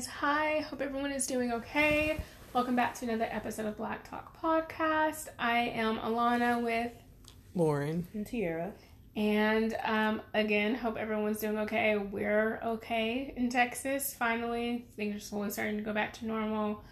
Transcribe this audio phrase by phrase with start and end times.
[0.00, 0.60] Hey guys, hi.
[0.60, 2.22] Hope everyone is doing okay.
[2.54, 5.28] Welcome back to another episode of Black Talk Podcast.
[5.38, 6.92] I am Alana with
[7.54, 8.72] Lauren and Tiara.
[9.14, 11.98] And um, again, hope everyone's doing okay.
[11.98, 14.14] We're okay in Texas.
[14.14, 16.82] Finally, things are slowly starting to go back to normal.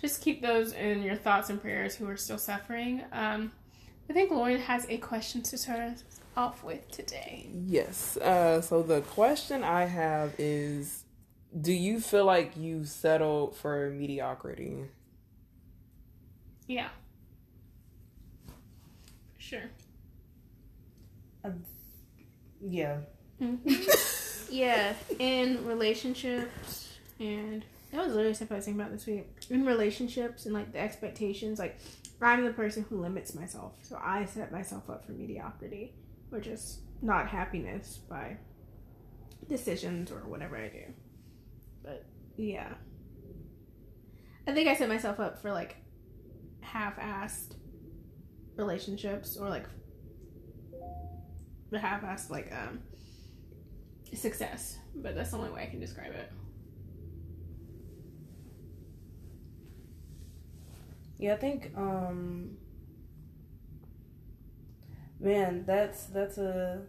[0.00, 3.02] Just keep those in your thoughts and prayers who are still suffering.
[3.10, 3.50] Um,
[4.08, 6.04] I think Lauren has a question to start us
[6.36, 7.48] off with today.
[7.66, 8.16] Yes.
[8.18, 11.02] Uh, so the question I have is
[11.60, 14.84] Do you feel like you settled for mediocrity?
[16.66, 16.88] Yeah.
[19.36, 19.64] Sure.
[21.44, 21.50] Uh,
[22.62, 22.98] yeah.
[23.40, 24.50] Mm-hmm.
[24.54, 24.94] yeah.
[25.18, 26.88] In relationships,
[27.20, 29.28] and that was literally something I was thinking about this week.
[29.50, 31.78] In relationships and like the expectations, like
[32.22, 35.92] I'm the person who limits myself, so I set myself up for mediocrity,
[36.30, 38.38] or just not happiness by
[39.48, 40.84] decisions or whatever I do.
[41.82, 42.04] But
[42.36, 42.74] yeah,
[44.46, 45.76] I think I set myself up for like
[46.60, 47.54] half-assed
[48.56, 49.66] relationships or like
[51.70, 52.80] the half-assed like um
[54.14, 56.30] success but that's the only way i can describe it.
[61.18, 62.56] Yeah i think um
[65.18, 66.82] man that's that's a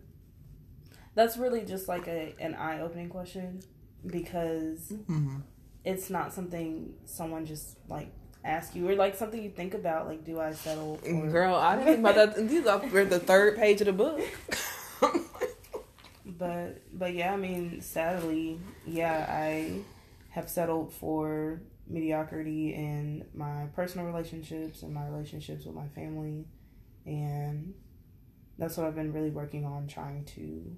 [1.16, 3.62] that's really just like a an eye-opening question
[4.06, 5.38] because mm-hmm.
[5.84, 8.12] it's not something someone just like
[8.44, 11.28] ask you or like something you think about like do i settle for...
[11.28, 12.48] girl i didn't think about that.
[12.50, 14.22] These are the third page of the book.
[16.26, 19.82] But but yeah i mean sadly yeah i
[20.30, 26.46] have settled for mediocrity in my personal relationships and my relationships with my family.
[27.06, 27.74] And
[28.58, 30.76] that's what i've been really working on trying to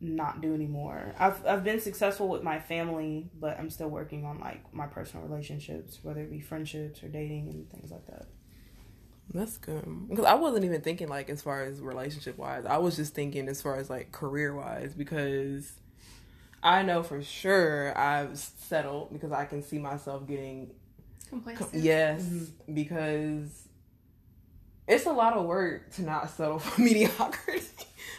[0.00, 1.14] not do anymore.
[1.18, 5.26] I've I've been successful with my family, but I'm still working on like my personal
[5.26, 8.26] relationships, whether it be friendships or dating and things like that.
[9.34, 12.64] That's good because I wasn't even thinking like as far as relationship wise.
[12.64, 15.72] I was just thinking as far as like career wise because
[16.62, 20.70] I know for sure I've settled because I can see myself getting
[21.28, 21.74] complacent.
[21.74, 22.74] yes, mm-hmm.
[22.74, 23.67] because
[24.88, 27.62] it's a lot of work to not settle for mediocrity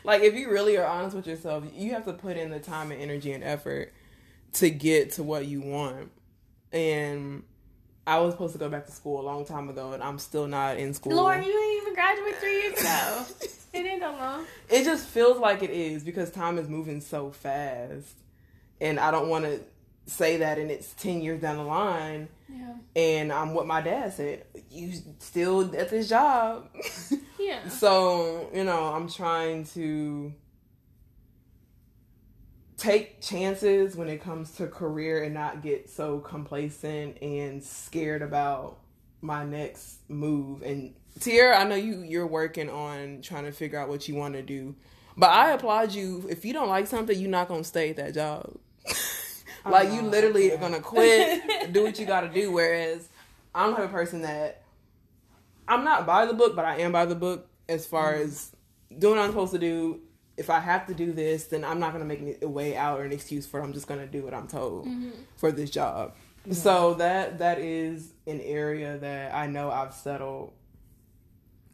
[0.04, 2.92] like if you really are honest with yourself, you have to put in the time
[2.92, 3.94] and energy and effort
[4.54, 6.12] to get to what you want.
[6.72, 7.44] And
[8.08, 10.48] I was supposed to go back to school a long time ago, and I'm still
[10.48, 11.16] not in school.
[11.16, 13.26] Lauren, you didn't even graduate three years ago.
[13.74, 14.46] it ain't that long.
[14.70, 18.16] It just feels like it is because time is moving so fast,
[18.80, 19.60] and I don't want to
[20.06, 22.30] say that, and it's ten years down the line.
[22.52, 22.74] Yeah.
[22.96, 24.46] And I'm what my dad said.
[24.70, 26.70] You still at this job.
[27.42, 27.70] Yeah.
[27.70, 30.34] so, you know, I'm trying to
[32.76, 38.80] take chances when it comes to career and not get so complacent and scared about
[39.22, 40.62] my next move.
[40.64, 44.34] And Tiara, I know you you're working on trying to figure out what you want
[44.36, 44.76] to do.
[45.18, 46.26] But I applaud you.
[46.30, 48.54] If you don't like something, you're not gonna stay at that job.
[49.66, 52.52] like you literally are gonna quit, do what you gotta do.
[52.52, 53.08] Whereas
[53.54, 54.64] I'm the person that
[55.68, 58.24] I'm not by the book, but I am by the book as far mm-hmm.
[58.24, 58.56] as
[58.98, 60.02] doing what I'm supposed to do.
[60.38, 63.04] If I have to do this, then I'm not gonna make a way out or
[63.04, 63.64] an excuse for it.
[63.64, 65.12] I'm just gonna do what I'm told mm-hmm.
[65.36, 66.16] for this job.
[66.46, 66.54] Yeah.
[66.54, 70.54] So that that is an area that I know I've settled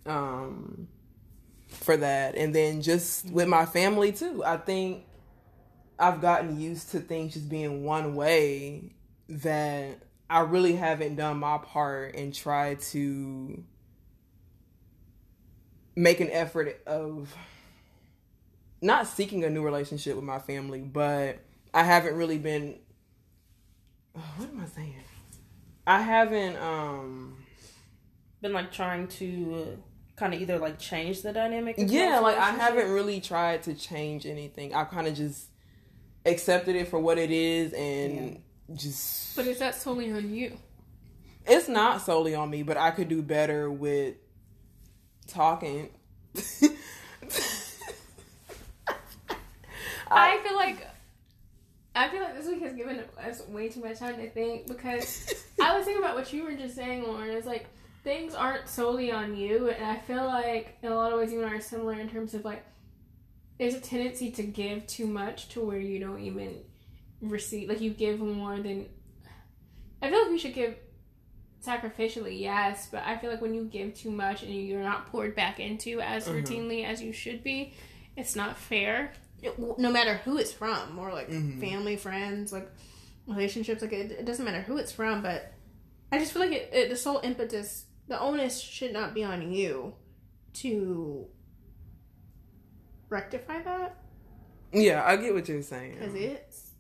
[0.06, 0.88] um
[1.68, 2.36] for that.
[2.36, 4.44] And then just with my family too.
[4.44, 5.04] I think
[5.98, 8.94] I've gotten used to things just being one way
[9.30, 13.64] that I really haven't done my part and tried to
[15.96, 17.34] make an effort of
[18.82, 21.40] not seeking a new relationship with my family, but
[21.74, 22.80] I haven't really been
[24.38, 24.96] what am I saying?
[25.86, 27.38] I haven't um
[28.42, 29.78] been like trying to
[30.16, 31.76] kind of either like change the dynamic.
[31.78, 34.74] Yeah, like I haven't really tried to change anything.
[34.74, 35.48] I kind of just
[36.26, 38.32] accepted it for what it is and
[38.70, 38.76] yeah.
[38.76, 40.58] just But is that solely on you?
[41.48, 44.16] It's not solely on me, but I could do better with
[45.28, 45.90] talking.
[50.10, 50.88] I feel like
[51.96, 55.34] I feel like this week has given us way too much time to think because
[55.62, 57.30] I was thinking about what you were just saying, Lauren.
[57.30, 57.68] It's like
[58.04, 61.42] things aren't solely on you, and I feel like in a lot of ways you
[61.42, 62.64] and I are similar in terms of like
[63.58, 66.60] there's a tendency to give too much to where you don't even
[67.22, 68.86] receive like you give more than
[70.02, 70.76] I feel like we should give
[71.66, 75.36] sacrificially, yes, but I feel like when you give too much and you're not poured
[75.36, 76.38] back into as mm-hmm.
[76.38, 77.74] routinely as you should be,
[78.16, 79.14] it's not fair.
[79.78, 81.60] no matter who it's from or like Mhm.
[81.60, 82.68] family, friends, like
[83.28, 83.82] relationships.
[83.82, 85.54] Like it, it doesn't matter who it's from, but
[86.12, 89.52] I just feel like it, it the sole impetus, the onus should not be on
[89.52, 89.94] you
[90.54, 91.28] to
[93.16, 93.96] rectify that
[94.74, 95.94] Yeah, I get what you're saying.
[96.00, 96.72] because it's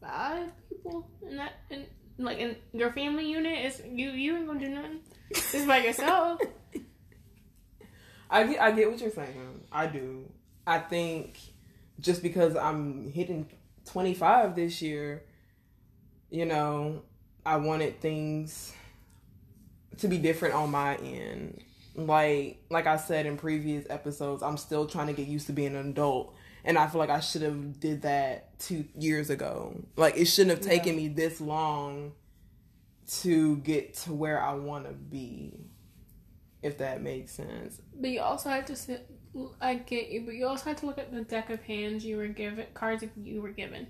[0.00, 1.86] five people in that in
[2.18, 5.00] like in your family unit is you you ain't gonna do nothing.
[5.30, 6.40] It's by yourself.
[8.30, 9.60] I get, I get what you're saying.
[9.70, 10.30] I do.
[10.66, 11.38] I think
[12.00, 13.46] just because I'm hitting
[13.86, 15.22] 25 this year,
[16.30, 17.02] you know,
[17.46, 18.72] I wanted things
[19.98, 21.62] to be different on my end.
[21.94, 25.76] Like like I said in previous episodes, I'm still trying to get used to being
[25.76, 26.34] an adult.
[26.64, 29.84] And I feel like I should have did that two years ago.
[29.96, 32.12] Like it shouldn't have taken me this long
[33.20, 35.52] to get to where I want to be.
[36.62, 37.80] If that makes sense.
[37.94, 39.06] But you also have to sit.
[39.60, 42.16] I get you, but you also have to look at the deck of hands you
[42.16, 43.86] were given, cards you were given,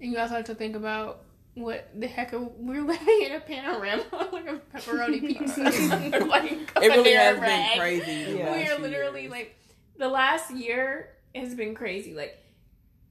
[0.00, 1.24] and you also have to think about
[1.62, 5.62] what the heck are, we're living in a panorama like a pepperoni pizza.
[6.26, 8.36] like It really has Panera been crazy.
[8.38, 8.52] Yeah.
[8.56, 9.56] We are literally like
[9.98, 12.14] the last year has been crazy.
[12.14, 12.36] Like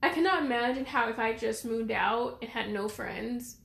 [0.01, 3.57] I cannot imagine how if I just moved out and had no friends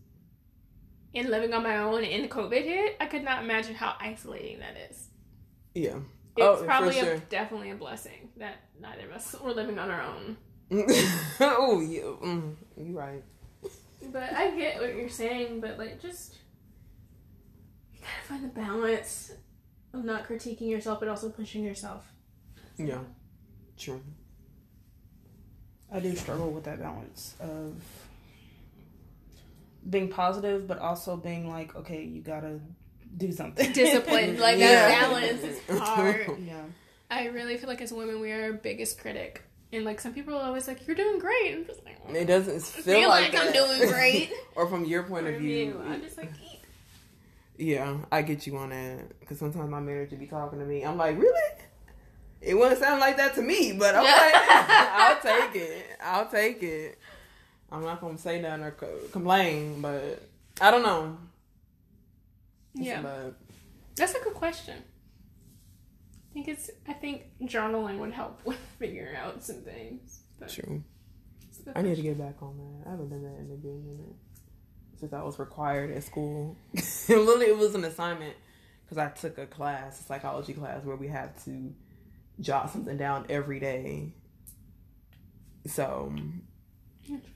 [1.14, 4.76] and living on my own and COVID hit, I could not imagine how isolating that
[4.90, 5.08] is.
[5.74, 5.96] yeah.
[6.36, 7.12] It's Oh, probably sure.
[7.12, 10.36] a, definitely a blessing that neither of us were living on our own.
[11.40, 13.22] oh, yeah, mm, you're right.
[14.12, 16.36] But I get what you're saying, but like just
[17.92, 19.32] you gotta find the balance
[19.92, 22.04] of not critiquing yourself but also pushing yourself.
[22.76, 22.98] Yeah,
[23.78, 24.00] true.
[25.92, 27.74] I do struggle with that balance of
[29.88, 32.58] being positive, but also being like, okay, you gotta
[33.16, 33.70] do something.
[33.72, 34.88] Discipline, like Yeah.
[34.88, 36.26] that balance is hard.
[36.44, 36.62] yeah.
[37.10, 39.42] I really feel like as women we are our biggest critic.
[39.74, 41.52] And like some people are always like, You're doing great.
[41.54, 44.32] I'm just like "Oh, It doesn't feel, feel like, like I'm doing great.
[44.54, 45.82] or from your point of For view.
[45.86, 46.62] I'm just like "Eek."
[47.58, 49.18] yeah, I get you on that.
[49.20, 50.82] Because sometimes my manager be talking to me.
[50.84, 51.50] I'm like, really?
[52.40, 54.04] It wouldn't sound like that to me, but okay,
[54.40, 55.86] I'll take it.
[56.02, 56.98] I'll take it.
[57.72, 60.22] I'm not gonna say nothing or co- complain, but
[60.60, 61.16] I don't know.
[62.74, 63.00] Yeah.
[63.02, 63.34] But
[63.96, 64.74] That's a good question.
[66.34, 70.22] I think it's I think journaling would help with figuring out some things.
[70.40, 70.82] But true.
[71.48, 72.88] it's a good I need to get back on that.
[72.88, 74.16] I haven't done that in a good minute
[74.98, 76.56] since I was required at school.
[77.08, 78.34] Literally, it was an assignment
[78.84, 81.72] because I took a class, a psychology class, where we had to
[82.40, 84.12] jot something down every day.
[85.66, 86.12] So
[87.08, 87.28] Interesting.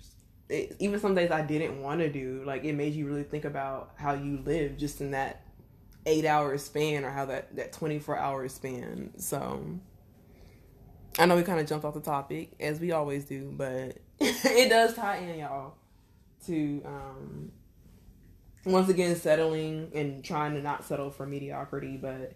[0.48, 3.44] it, even some days I didn't want to do, like it made you really think
[3.44, 5.44] about how you live just in that
[6.08, 9.12] eight hour span or how that that 24 hour span.
[9.18, 9.78] So
[11.18, 14.68] I know we kind of jumped off the topic as we always do, but it
[14.68, 15.74] does tie in y'all
[16.46, 17.52] to um
[18.64, 22.32] once again settling and trying to not settle for mediocrity, but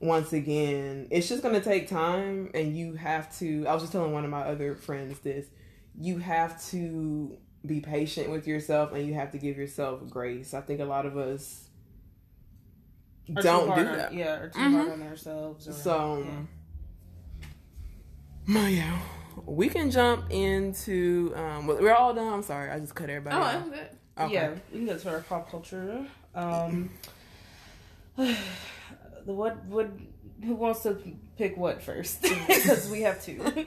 [0.00, 4.12] once again, it's just gonna take time and you have to I was just telling
[4.12, 5.46] one of my other friends this.
[6.00, 10.54] You have to be patient with yourself and you have to give yourself grace.
[10.54, 11.67] I think a lot of us
[13.36, 14.14] Or don't do hard on- that.
[14.14, 14.72] yeah, or too Mhm.
[14.72, 15.68] hard on ourselves.
[15.68, 16.40] Or, So, yeah.
[18.46, 18.98] Maya,
[19.44, 21.32] we can jump into.
[21.36, 22.32] Um, well, we're all done.
[22.32, 23.36] I'm sorry, I just cut everybody.
[23.36, 23.54] Oh, off.
[23.54, 23.88] I'm good.
[24.18, 24.32] Okay.
[24.34, 26.06] Yeah, we can get to our pop culture.
[26.34, 26.90] Um,
[28.16, 28.36] the
[29.26, 30.06] what would
[30.44, 30.96] who wants to
[31.36, 32.22] pick what first?
[32.46, 33.40] Because we have two.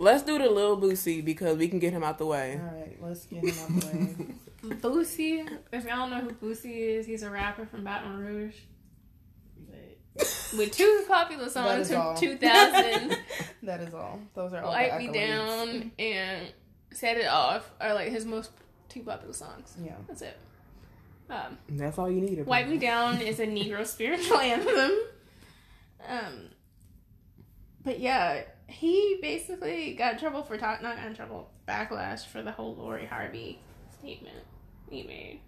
[0.00, 2.58] Let's do the Lil Boosie because we can get him out the way.
[2.58, 4.16] All right, let's get him out the way.
[4.80, 5.58] Boosie.
[5.72, 8.54] If y'all don't know who Boosie is, he's a rapper from Baton Rouge.
[10.56, 13.18] With two popular songs from 2000,
[13.62, 14.20] that is all.
[14.34, 14.72] Those are all.
[14.72, 15.12] Wipe Me.
[15.12, 16.46] Down and
[16.92, 18.52] Set It Off are like his most
[18.88, 19.76] two popular songs.
[19.82, 19.96] Yeah.
[20.08, 20.38] That's it.
[21.28, 22.46] Um, That's all you need.
[22.46, 24.92] Wipe Me Down is a Negro spiritual anthem.
[26.08, 26.48] Um,
[27.84, 32.42] but yeah, he basically got in trouble for talk, not got in trouble, backlash for
[32.42, 33.58] the whole Lori Harvey
[33.98, 34.44] statement
[34.88, 35.40] he made.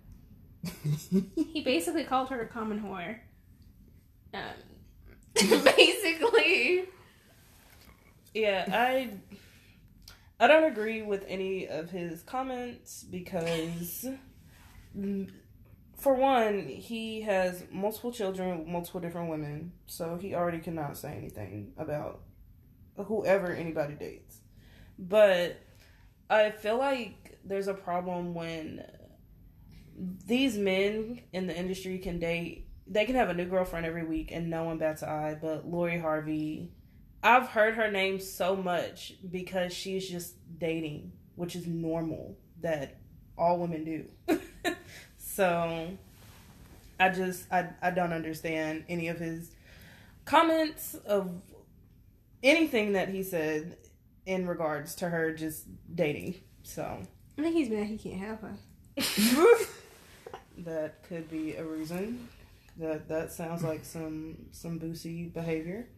[1.52, 3.18] He basically called her a common whore.
[4.32, 4.40] Um,
[5.34, 6.84] basically,
[8.34, 9.10] Yeah, I
[10.40, 14.06] I don't agree with any of his comments because
[15.96, 21.14] for one, he has multiple children with multiple different women, so he already cannot say
[21.16, 22.22] anything about
[22.96, 24.40] whoever anybody dates.
[24.98, 25.60] But
[26.28, 28.84] I feel like there's a problem when
[30.26, 34.32] these men in the industry can date they can have a new girlfriend every week
[34.32, 36.70] and no one bats an eye, but Lori Harvey
[37.22, 42.98] I've heard her name so much because she's just dating, which is normal that
[43.38, 44.38] all women do.
[45.18, 45.96] so
[46.98, 49.52] I just I I don't understand any of his
[50.24, 51.30] comments of
[52.42, 53.76] anything that he said
[54.26, 56.34] in regards to her just dating.
[56.62, 56.98] So
[57.38, 58.56] I think he's mad he can't have her.
[60.58, 62.28] that could be a reason.
[62.78, 65.88] That that sounds like some some boosie behavior.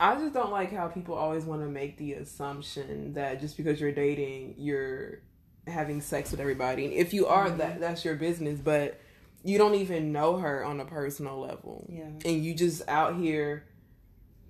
[0.00, 3.80] I just don't like how people always want to make the assumption that just because
[3.80, 5.20] you're dating, you're
[5.66, 6.84] having sex with everybody.
[6.86, 7.58] And if you are, Mhm.
[7.58, 8.58] that that's your business.
[8.58, 9.00] But
[9.44, 12.10] you don't even know her on a personal level, Yeah.
[12.24, 13.64] and you just out here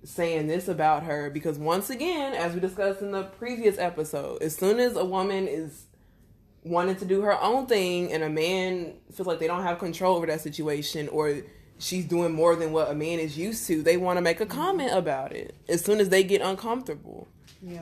[0.03, 4.55] saying this about her because once again, as we discussed in the previous episode, as
[4.55, 5.85] soon as a woman is
[6.63, 10.15] wanting to do her own thing and a man feels like they don't have control
[10.15, 11.41] over that situation or
[11.77, 14.45] she's doing more than what a man is used to, they want to make a
[14.45, 14.57] mm-hmm.
[14.57, 17.27] comment about it as soon as they get uncomfortable.
[17.61, 17.81] Yeah.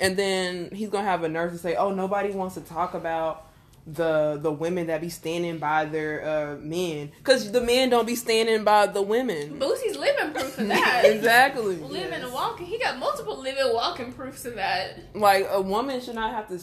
[0.00, 3.46] And then he's gonna have a nerve to say, "Oh, nobody wants to talk about
[3.86, 8.14] the the women that be standing by their uh, men because the men don't be
[8.16, 11.02] standing by the women." Boosie's living proof of that.
[11.04, 11.76] exactly.
[11.76, 12.66] Living and walking.
[12.66, 15.14] He got multiple living walking proofs of that.
[15.14, 16.58] Like a woman should not have to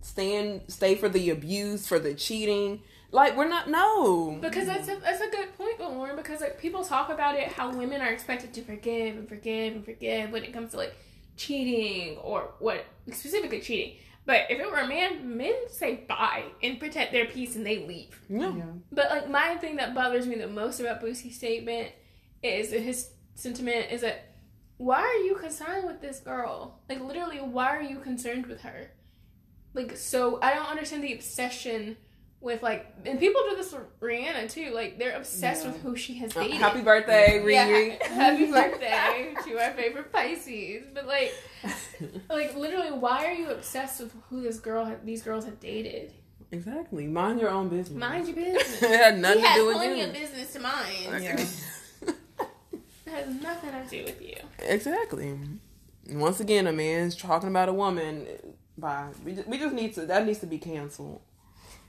[0.00, 2.80] stand stay for the abuse, for the cheating.
[3.10, 4.38] Like we're not no.
[4.40, 6.16] Because that's a, that's a good point, but Lauren.
[6.16, 9.84] Because like people talk about it, how women are expected to forgive and forgive and
[9.84, 10.96] forgive when it comes to like
[11.36, 13.96] cheating or what specifically cheating.
[14.28, 17.78] But if it were a man, men say bye and protect their peace and they
[17.86, 18.20] leave.
[18.28, 18.54] Yeah.
[18.54, 18.64] Yeah.
[18.92, 21.92] But like my thing that bothers me the most about Boosie's statement
[22.42, 24.34] is his sentiment is that
[24.76, 26.78] why are you concerned with this girl?
[26.90, 28.90] Like literally, why are you concerned with her?
[29.72, 31.96] Like so, I don't understand the obsession
[32.40, 34.70] with like, and people do this with Rihanna too.
[34.72, 35.72] Like they're obsessed Yeah.
[35.72, 36.56] with who she has Uh, dated.
[36.58, 38.02] happy birthday, Yeah, Riri.
[38.02, 40.84] ha- happy birthday to our favorite Pisces.
[40.94, 41.34] But like,
[42.30, 46.12] like literally, why are you obsessed with who this girl, these girls have dated?
[46.50, 47.06] exactly.
[47.06, 47.98] Mind your own business.
[47.98, 48.82] Mind your business.
[48.82, 49.80] it had nothing he to do with you.
[49.82, 50.06] plenty you.
[50.06, 51.22] of business to mind.
[51.24, 51.46] Yeah.
[53.06, 54.36] It has nothing to do with you.
[54.60, 55.38] Exactly.
[56.10, 58.26] Once again, a man's talking about a woman.
[58.76, 61.20] By we just, we just need to that needs to be canceled.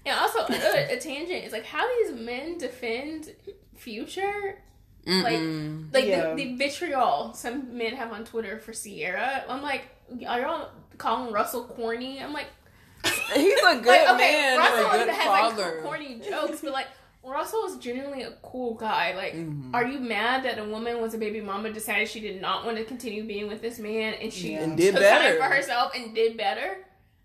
[0.06, 3.32] And also, another a tangent is like how these men defend
[3.76, 4.60] Future.
[5.06, 5.94] Mm-mm.
[5.94, 6.34] Like Yeah.
[6.34, 9.44] the, the vitriol some men have on Twitter for Ciara.
[9.48, 9.84] I'm like,
[10.28, 12.22] are y'all calling Russell corny?
[12.22, 12.48] I'm like,
[13.04, 15.64] he's a good like okay, man Russell and a good has father.
[15.76, 16.88] like corny jokes, but like
[17.24, 19.16] Russell is genuinely a cool guy.
[19.16, 19.74] Like, Mhm.
[19.74, 22.78] are you mad that a woman was a baby mama decided she did not want
[22.78, 24.64] to continue being with this man and she Yeah.
[24.64, 25.38] and did took time better.
[25.38, 26.78] for herself and did better?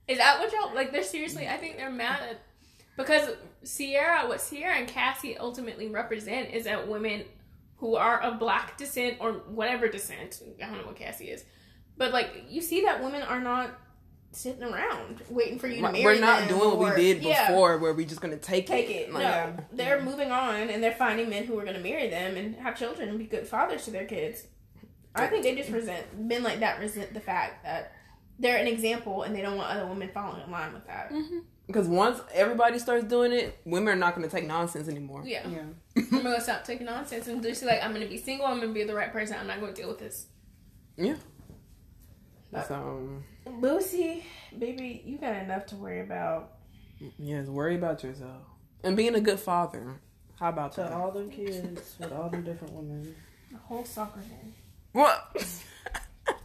[0.06, 0.92] Is that what y'all like?
[0.92, 1.48] They're seriously.
[1.48, 2.38] I think they're mad at
[2.96, 3.30] because
[3.64, 4.28] Ciara.
[4.28, 7.24] What Ciara and Cassie ultimately represent is that women
[7.76, 10.42] who are of black descent or whatever descent.
[10.62, 11.44] I don't know what Cassie is,
[11.96, 13.70] but like you see that women are not
[14.32, 16.96] sitting around waiting for you to Like, marry We're not them doing what we or-
[16.96, 17.46] did Yeah.
[17.48, 19.12] before, where we're just gonna take, Take it.
[19.12, 19.52] Like, no, yeah.
[19.72, 22.76] they're moving on and they're finding men who are going to marry them and have
[22.76, 24.44] children and be good fathers to their kids.
[25.14, 27.92] I think they just resent men like that resent the fact that
[28.40, 31.12] they're an example and they don't want other women following in line with that.
[31.12, 31.38] Mm-hmm.
[31.66, 35.22] Because once everybody starts doing it, women are not gonna take nonsense anymore.
[35.24, 35.62] Yeah, Yeah.
[35.96, 38.46] I'm gonna stop taking nonsense and just like, I'm gonna be single.
[38.46, 39.36] I'm gonna be the right person.
[39.40, 40.26] I'm not gonna deal with this.
[40.96, 41.16] Yeah.
[42.52, 44.22] But- So Boosie,
[44.58, 46.52] baby, you got enough to worry about.
[47.18, 48.42] yes, worry about yourself
[48.82, 50.00] and being a good father.
[50.38, 50.92] How about To that?
[50.92, 53.14] all them kids with all them different women.
[53.50, 54.52] The whole soccer game.
[54.92, 55.34] What?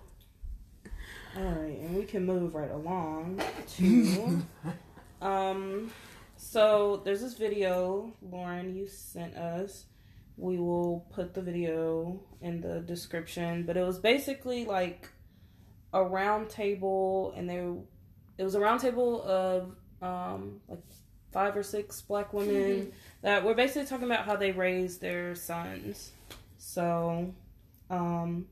[1.38, 3.40] All right, and we can move right along
[3.78, 4.42] to
[5.22, 5.92] um
[6.38, 9.86] so there's this video Lauren you sent us.
[10.38, 15.10] We will put the video in the description, but it was basically like
[15.94, 17.62] a round table and they
[18.38, 20.80] it was a round table of um like
[21.34, 26.12] five or six black women that were basically talking about how they raised their sons.
[26.58, 27.34] So
[27.90, 28.48] um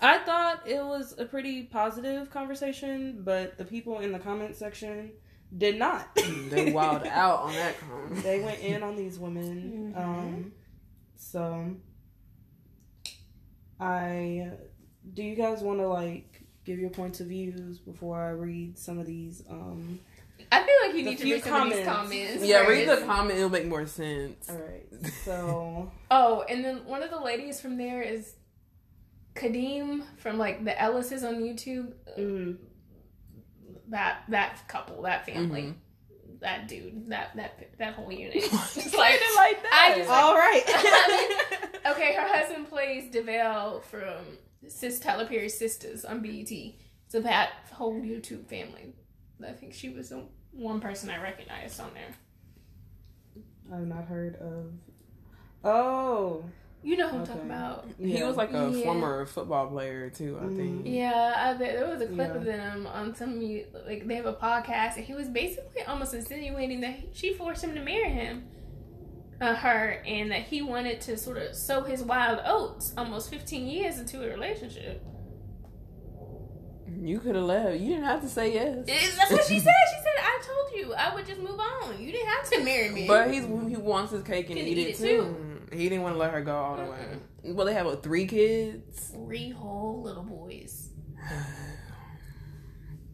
[0.00, 5.12] I thought it was a pretty positive conversation, but the people in the comment section
[5.56, 6.08] did not.
[6.14, 8.22] they wild out on that con.
[8.22, 9.92] They went in on these women.
[9.96, 10.00] Mhm.
[10.02, 10.52] Um,
[11.16, 11.74] so
[13.80, 14.50] I
[15.14, 18.98] do you guys want to like give your points of views before I read some
[18.98, 19.42] of these?
[19.50, 19.98] Um,
[20.50, 22.10] I feel like you need to few read some of these comments.
[22.32, 22.44] comments.
[22.44, 24.48] Yeah, read the comment; it'll make more sense.
[24.48, 24.86] all right,
[25.24, 28.34] so Oh, and then one of the ladies from there is
[29.34, 31.92] Khadeen from like the Ellises on YouTube.
[32.18, 32.56] mm,
[33.92, 36.40] That that couple, that family, Mhm.
[36.40, 38.34] that dude, that that that whole unit.
[38.50, 39.90] Just like- like that.
[39.92, 41.86] I just- all right.
[41.94, 44.24] okay, her husband plays DeVale from
[44.66, 46.50] Sis Tyler Perry's Sistas on BET.
[47.08, 48.94] So that whole YouTube family.
[49.46, 52.14] I think she was the one person I recognized on there.
[53.72, 54.72] I've not heard of.
[55.64, 56.44] Oh,
[56.84, 57.86] You know who I'm talking about.
[57.98, 58.84] He was like a Yeah.
[58.84, 60.82] former football player too, I think.
[60.84, 62.34] Yeah, I, bet there was a clip Yeah.
[62.38, 63.40] of them on some
[63.86, 67.62] like they have a podcast, and he was basically almost insinuating that he- she forced
[67.62, 68.48] him to marry him,
[69.40, 73.68] uh, her, and that he wanted to sort of sow his wild oats almost 15
[73.68, 75.02] years into a relationship.
[77.00, 77.78] You could have left.
[77.80, 78.86] You didn't have to say yes.
[78.88, 79.72] Is- That's what she said.
[79.94, 82.00] She said, "I told you I would just move on.
[82.00, 84.78] You didn't have to marry me." But he's he wants his cake and eat, eat
[84.78, 85.36] it it too.
[85.72, 87.06] He didn't want to let her go all the way.
[87.44, 89.08] Well, they have what, three kids.
[89.08, 90.90] three whole little boys.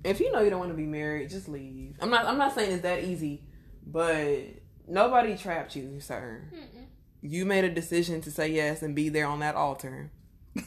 [0.05, 1.97] If you know you don't want to be married, just leave.
[2.00, 2.25] I'm not.
[2.25, 3.43] I'm not saying it's that easy,
[3.85, 4.38] but
[4.87, 6.45] nobody trapped you, sir.
[6.55, 6.87] Mm-mm.
[7.21, 10.12] You made a decision to say yes and be there on that altar.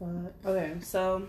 [0.00, 1.26] But okay, so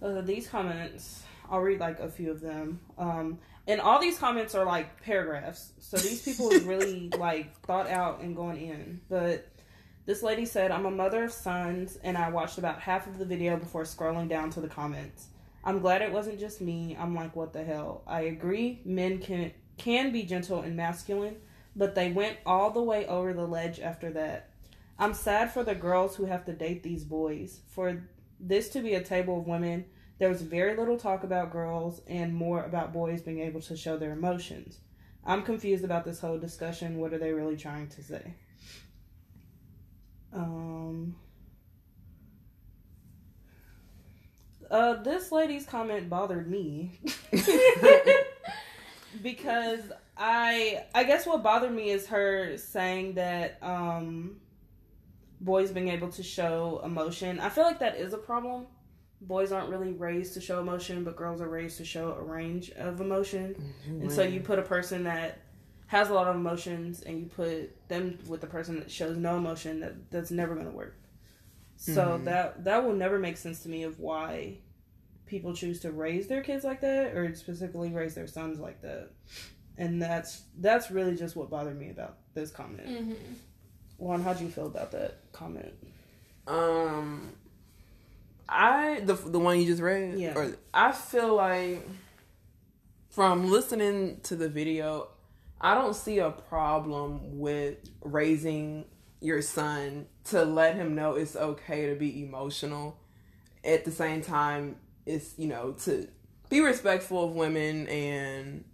[0.00, 2.80] uh, these comments, I'll read like a few of them.
[2.98, 8.20] Um, and all these comments are like paragraphs, so these people really like thought out
[8.20, 9.00] and going in.
[9.08, 9.48] But
[10.04, 13.24] this lady said, "I'm a mother of sons, and I watched about half of the
[13.24, 15.28] video before scrolling down to the comments.
[15.64, 16.96] I'm glad it wasn't just me.
[16.98, 18.02] I'm like, what the hell?
[18.06, 21.36] I agree, men can can be gentle and masculine,
[21.74, 24.50] but they went all the way over the ledge after that."
[24.98, 27.60] I'm sad for the girls who have to date these boys.
[27.68, 28.02] For
[28.40, 29.84] this to be a table of women,
[30.18, 33.96] there was very little talk about girls and more about boys being able to show
[33.96, 34.78] their emotions.
[35.24, 36.98] I'm confused about this whole discussion.
[36.98, 38.34] What are they really trying to say?
[40.32, 41.16] Um.
[44.70, 46.98] Uh, this lady's comment bothered me
[49.22, 49.80] because
[50.16, 54.36] I I guess what bothered me is her saying that um
[55.40, 57.38] boys being able to show emotion.
[57.38, 58.66] I feel like that is a problem.
[59.20, 62.70] Boys aren't really raised to show emotion, but girls are raised to show a range
[62.72, 63.74] of emotion.
[63.86, 65.38] And so you put a person that
[65.88, 69.36] has a lot of emotions and you put them with the person that shows no
[69.36, 70.96] emotion that that's never going to work.
[71.76, 72.24] So Mhm.
[72.24, 74.58] that that will never make sense to me of why
[75.26, 79.10] people choose to raise their kids like that or specifically raise their sons like that.
[79.78, 82.88] And that's that's really just what bothered me about this comment.
[82.88, 83.12] Mm-hmm.
[83.98, 85.72] Juan, how do you feel about that comment?
[86.46, 87.32] Um,
[88.48, 90.18] I the the one you just read.
[90.18, 90.34] Yeah.
[90.36, 91.86] Or, I feel like
[93.10, 95.08] from listening to the video,
[95.60, 98.84] I don't see a problem with raising
[99.20, 102.98] your son to let him know it's okay to be emotional.
[103.64, 106.08] At the same time, it's you know to
[106.48, 108.64] be respectful of women and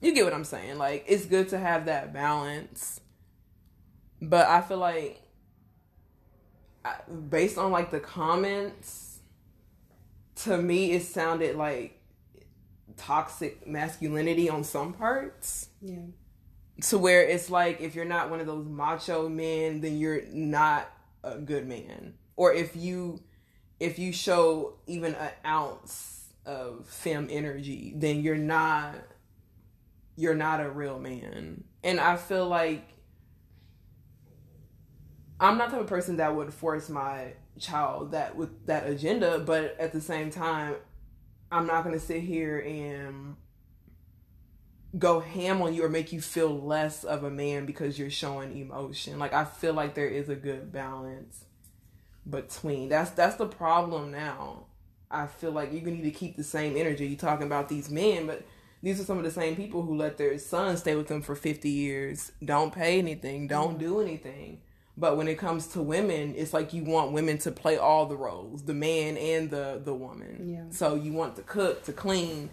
[0.00, 0.78] you get what I'm saying.
[0.78, 3.00] Like it's good to have that balance.
[4.20, 5.20] But I feel like
[7.28, 9.20] based on like the comments
[10.34, 12.00] to me it sounded like
[12.96, 15.68] toxic masculinity on some parts.
[15.80, 15.96] Yeah.
[16.82, 20.90] to where it's like if you're not one of those macho men then you're not
[21.22, 22.14] a good man.
[22.36, 23.22] Or if you
[23.78, 28.96] if you show even an ounce of fem energy then you're not
[30.16, 31.64] you're not a real man.
[31.84, 32.88] And i feel like
[35.42, 39.38] i'm not the type of person that would force my child that with that agenda
[39.38, 40.74] but at the same time
[41.50, 43.36] i'm not going to sit here and
[44.98, 48.56] go ham on you or make you feel less of a man because you're showing
[48.56, 49.18] emotion.
[49.18, 51.44] Like I feel like there is a good balance
[52.28, 52.88] between.
[52.88, 54.66] That's that's the problem now.
[55.10, 57.06] I feel like you need to keep the same energy.
[57.06, 58.44] You talking about these men, but
[58.82, 61.34] these are some of the same people who let their sons stay with them for
[61.34, 63.78] 50 years, don't pay anything, don't mm-hmm.
[63.78, 64.62] do anything.
[64.96, 68.16] But when it comes to women, it's like you want women to play all the
[68.16, 70.48] roles, the man and the the woman.
[70.48, 70.64] Yeah.
[70.70, 72.50] So you want to cook, to clean,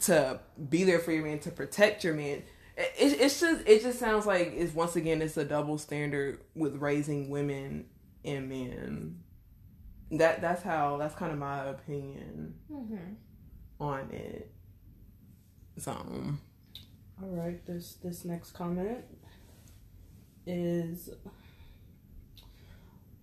[0.00, 2.42] to be there for your man, to protect your man.
[2.76, 6.40] It, it, it's just it just sounds like it's once again it's a double standard
[6.54, 7.84] with raising women
[8.24, 9.18] and men.
[10.12, 13.14] That that's how that's kind of my opinion Mm-hmm.
[13.78, 14.50] on it.
[15.76, 17.64] So All right.
[17.66, 19.04] This this next comment
[20.46, 21.10] is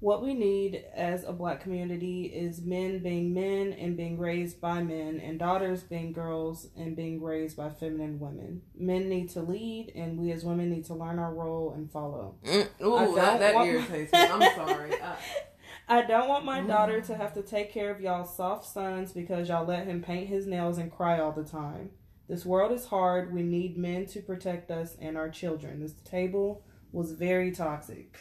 [0.01, 4.81] what we need as a black community is men being men and being raised by
[4.81, 8.63] men, and daughters being girls and being raised by feminine women.
[8.75, 12.35] Men need to lead, and we as women need to learn our role and follow.
[12.43, 14.19] mm, ooh, that, that irritates me.
[14.19, 14.93] I'm sorry.
[14.99, 15.15] I,
[15.87, 19.49] I don't want my daughter to have to take care of y'all soft sons because
[19.49, 21.91] y'all let him paint his nails and cry all the time.
[22.27, 23.33] This world is hard.
[23.33, 25.81] We need men to protect us and our children.
[25.81, 28.17] This table was very toxic.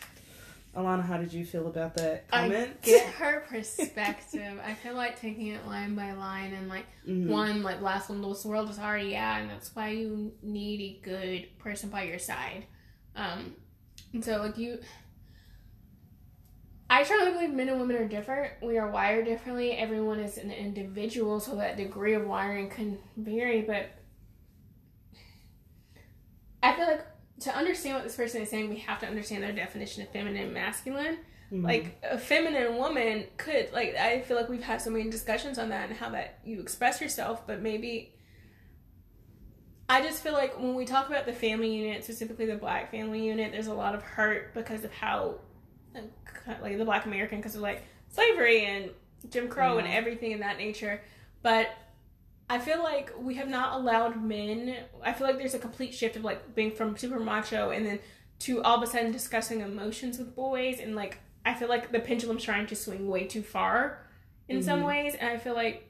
[0.77, 2.77] Alana, how did you feel about that comment?
[2.83, 4.61] I get her perspective.
[4.65, 7.27] I feel like taking it line by line and like Mhm.
[7.29, 11.05] one, like last one, this world is hard, yeah, and that's why you need a
[11.05, 12.67] good person by your side.
[13.17, 13.55] Um,
[14.13, 14.79] and so like you,
[16.89, 18.53] I truly believe men and women are different.
[18.63, 19.73] We are wired differently.
[19.73, 23.63] Everyone is an individual, so that degree of wiring can vary.
[23.63, 23.91] But
[26.63, 27.05] I feel like
[27.41, 30.45] to understand what this person is saying, we have to understand their definition of feminine
[30.45, 31.19] and masculine.
[31.53, 31.65] Mhm.
[31.65, 35.71] like a feminine woman could like i feel like we've had so many discussions on
[35.71, 38.15] that and how that you express yourself but maybe
[39.89, 43.27] i just feel like when we talk about the family unit specifically the black family
[43.27, 45.35] unit there's a lot of hurt because of how
[46.63, 48.91] like the black american because of like slavery and
[49.29, 51.01] jim crow and everything in that nature.
[51.43, 51.69] But
[52.51, 54.77] I feel like we have not allowed men.
[55.05, 58.01] I feel like there's a complete shift of like being from super macho and then
[58.41, 62.01] to all of a sudden discussing emotions with boys and like I feel like the
[62.01, 64.05] pendulum's trying to swing way too far
[64.49, 64.87] in some Mhm.
[64.87, 65.89] ways and I feel like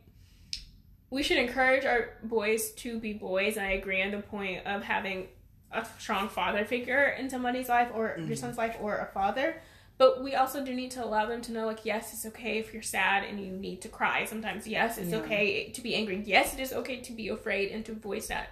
[1.08, 4.82] we should encourage our boys to be boys and I agree on the point of
[4.84, 5.28] having
[5.72, 8.38] a strong father figure in somebody's life or your Mhm.
[8.38, 9.62] son's life or a father
[10.00, 12.72] but we also do need to allow them to know like yes it's okay if
[12.72, 14.66] you're sad and you need to cry sometimes.
[14.66, 15.18] Yes it's Yeah.
[15.18, 16.22] okay to be angry.
[16.24, 18.48] Yes it is okay to be afraid and to voice that.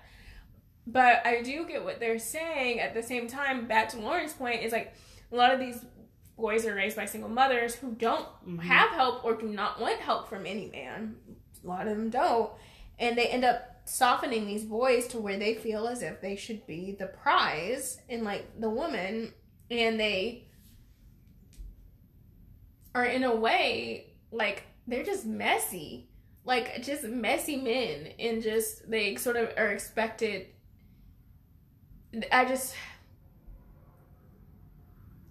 [0.87, 2.81] But i do get what they're saying.
[2.81, 4.93] At the same time back to lauren's point is like
[5.33, 5.79] a lot of these
[6.37, 8.61] boys are raised by single mothers who don't Mhm.
[8.61, 11.17] have help or do not want help from any man.
[11.65, 12.53] A lot of them don't.
[12.99, 16.67] And they end up softening these boys to where they feel as if they should
[16.67, 19.33] be the prize and like the woman.
[19.71, 20.48] And they
[22.95, 26.09] are in a way like they're just messy.
[26.45, 30.47] Like just messy men and just they sort of are expected
[32.33, 32.75] i just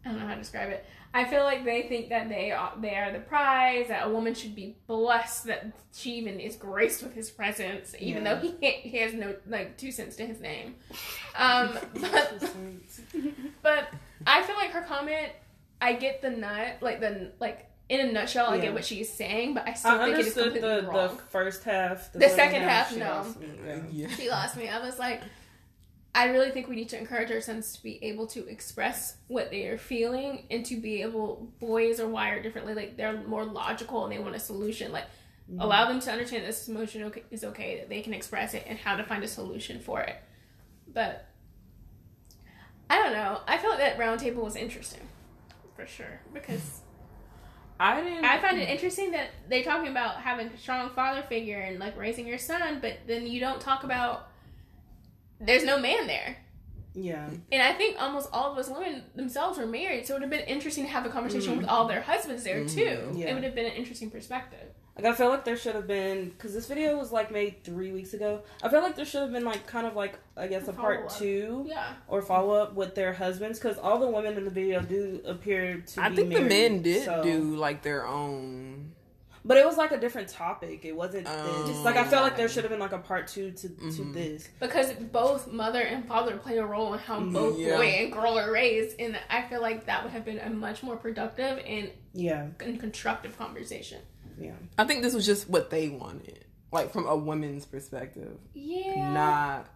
[0.05, 0.85] i don't know how to describe it.
[1.13, 4.35] I feel like they think that they are they are the prize that a woman
[4.35, 8.35] should be blessed that she even is graced with his presence even Yeah.
[8.35, 10.75] though he he has no like two cents to his name.
[11.35, 12.43] Um but
[13.63, 13.87] but
[14.27, 15.31] I feel like her comment,
[15.81, 19.53] I get the nut, like the like in a nutshell, I get what she's saying,
[19.53, 21.15] but I still I think it is understood completely the, wrong.
[21.15, 22.11] the first half.
[22.11, 23.05] The second half, she no.
[23.05, 23.81] lost me, yeah.
[23.91, 24.07] Yeah.
[24.09, 24.67] She lost me.
[24.67, 25.21] I was like,
[26.13, 29.51] I really think we need to encourage our sons to be able to express what
[29.51, 31.47] they are feeling and to be able.
[31.59, 32.73] Boys are wired differently.
[32.73, 34.91] Like they're more logical and they want a solution.
[34.91, 35.05] Like
[35.51, 35.61] Mhm.
[35.61, 38.77] allow them to understand this emotion okay, is okay that they can express it and
[38.77, 40.17] how to find a solution for it.
[40.93, 41.25] But
[42.89, 43.39] I don't know.
[43.47, 45.06] I felt like that roundtable was interesting,
[45.77, 46.81] for sure, because
[47.79, 48.25] I didn't.
[48.25, 51.95] I find it interesting that they're talking about having a strong father figure and like
[51.95, 54.27] raising your son, but then you don't talk about
[55.39, 56.37] there's no man there.
[56.95, 57.29] Yeah.
[57.51, 60.31] And I think almost all of those women themselves were married, so it would have
[60.31, 62.81] been interesting to have a conversation with all their husbands there too.
[62.81, 63.17] Mm-hmm.
[63.17, 63.27] Yeah.
[63.27, 64.73] It would have been an interesting perspective.
[64.97, 67.91] Like I feel like there should have been because this video was like made three
[67.91, 68.41] weeks ago.
[68.63, 70.97] I feel like there should have been like kind of like I guess a part
[71.11, 71.17] Follow-up.
[71.19, 71.93] two Yeah.
[72.07, 75.81] or follow up with their husbands because all the women in the video do appear
[75.81, 76.01] to.
[76.01, 78.93] I be think the men did so- do like their own.
[79.45, 80.83] but it was like a different topic.
[80.83, 81.77] It wasn't this.
[81.85, 84.13] Like I felt like there should have been like a part two to to Mhm.
[84.13, 84.49] this.
[84.59, 87.77] Because both mother and father play a role in how both Yeah.
[87.77, 90.81] boy and girl are raised, and I feel like that would have been a much
[90.83, 94.01] more productive and, Yeah, and constructive conversation.
[94.39, 94.53] Yeah.
[94.77, 99.11] I think this was just what they wanted, like from a woman's perspective, Yeah.
[99.13, 99.69] not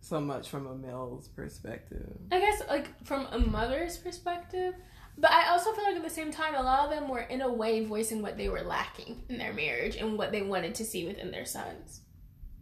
[0.00, 2.18] so much from a male's perspective.
[2.30, 4.74] I guess like from a mother's perspective,
[5.16, 7.40] but I also feel like at the same time a lot of them were in
[7.42, 10.84] a way voicing what they were lacking in their marriage and what they wanted to
[10.84, 12.00] see within their sons.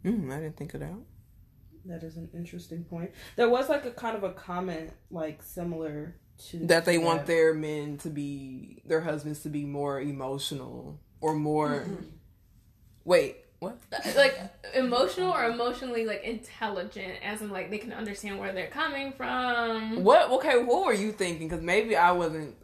[0.05, 0.95] Mm, I didn't think of that.
[1.87, 3.13] That is an interesting point.
[3.37, 6.17] There was like a kind of a comment like similar
[6.51, 11.35] to That they want their men to be, their husbands to be more emotional or
[11.35, 11.81] more.
[11.87, 12.05] Mm-hmm.
[13.05, 13.79] Wait, what?
[14.17, 14.39] like
[14.75, 20.03] emotional or emotionally like intelligent, as in like they can understand where they're coming from.
[20.05, 20.31] What?
[20.33, 21.49] Okay, what were you thinking?
[21.49, 22.55] Because maybe I wasn't.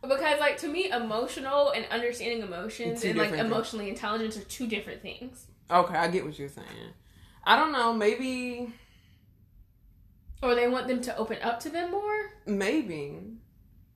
[0.00, 3.52] Because like to me, emotional and understanding emotions Two and like different things.
[3.52, 5.46] emotionally intelligence are two different things.
[5.70, 6.66] Okay, I get what you're saying.
[7.44, 7.92] I don't know.
[7.92, 8.72] Maybe,
[10.42, 12.30] Or they want them to open up to them more.
[12.46, 13.18] maybe,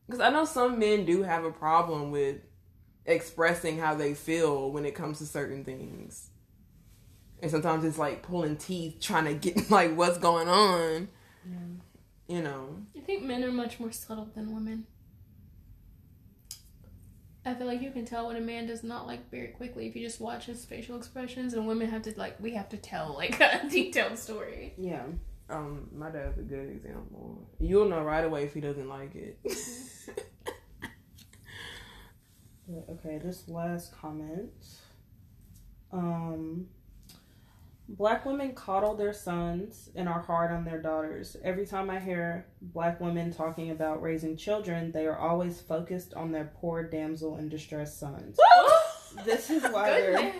[0.06, 2.36] because I know some men do have a problem with
[3.06, 6.30] expressing how they feel when it comes to certain things,
[7.40, 11.08] and sometimes it's like pulling teeth trying to get like what's going on.
[12.28, 14.86] You know, I think men are much more subtle than women.
[17.44, 19.96] I feel like you can tell when a man does not like very quickly if
[19.96, 23.14] you just watch his facial expressions, and women have to like we have to tell
[23.14, 24.74] like a detailed story.
[24.78, 25.02] Yeah.
[25.50, 27.46] Um, my dad's a good example.
[27.58, 29.38] You'll know right away if he doesn't like it.
[32.88, 34.50] Okay, this last comment.
[35.92, 36.66] Um,
[37.88, 41.36] black women coddle their sons and are hard on their daughters.
[41.44, 46.32] Every time I hear black women talking about raising children, they are always focused on
[46.32, 48.38] their poor damsel in distress sons.
[49.24, 50.32] this is why there,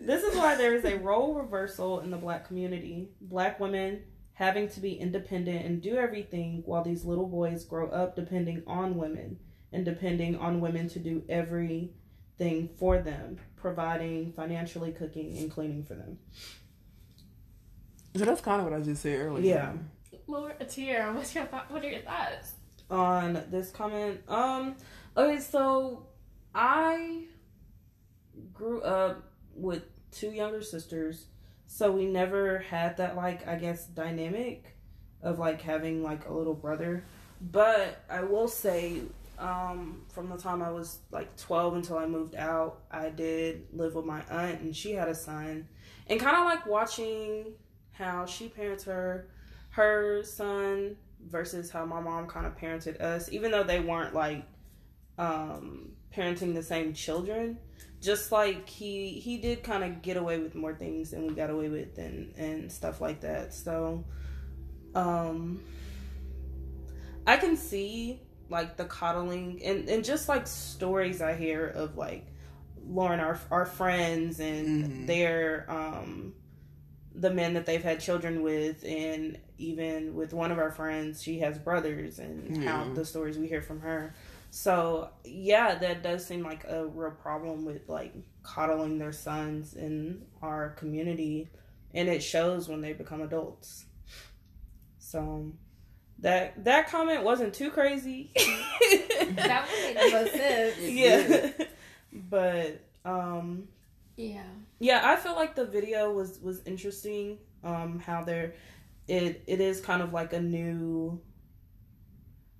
[0.00, 3.10] this is why there is a role reversal in the black community.
[3.20, 8.16] Black women having to be independent and do everything while these little boys grow up
[8.16, 9.38] depending on women
[9.72, 15.94] and depending on women to do everything for them, providing financially, cooking, and cleaning for
[15.94, 16.18] them.
[18.14, 19.44] so that's kind of what I just said earlier.
[19.44, 19.72] Yeah.
[20.26, 21.70] Laura, Tiara, what's your thought?
[21.70, 22.52] What are your thoughts?
[22.90, 24.76] On this comment, um,
[25.16, 26.06] okay, so
[26.54, 27.24] I
[28.52, 31.26] grew up with two younger sisters,
[31.66, 34.76] so we never had that like I guess dynamic
[35.22, 37.04] of like having like a little brother.
[37.40, 39.02] But I will say,
[39.38, 43.94] um, from the time I was like twelve until I moved out, I did live
[43.94, 45.68] with my aunt, and she had a son,
[46.06, 47.52] and kind of like watching
[47.92, 49.28] how she parents her
[49.70, 54.44] her son versus how my mom kind of parented us, even though they weren't like
[55.18, 57.58] um, parenting the same children.
[58.00, 61.50] Just like he he did kind of get away with more things than we got
[61.50, 63.54] away with and and stuff like that.
[63.54, 64.04] So
[64.94, 65.62] um
[67.26, 72.26] I can see like the coddling and and just like stories I hear of like
[72.86, 75.06] Lauren our our friends and Mhm.
[75.06, 76.34] their um
[77.14, 81.38] the men that they've had children with and even with one of our friends she
[81.40, 84.14] has brothers and how the stories we hear from her.
[84.50, 90.26] So yeah that does seem like a real problem with like coddling their sons in
[90.42, 91.48] our community
[91.94, 93.86] and it shows when they become adults.
[94.98, 95.52] So
[96.20, 100.78] that that comment wasn't too crazy That one made the most sense.
[100.80, 101.50] yeah
[102.30, 103.68] but um
[104.16, 104.42] Yeah.
[104.78, 108.54] yeah i feel like the video was was interesting um how they're
[109.08, 111.20] it it is kind of like a new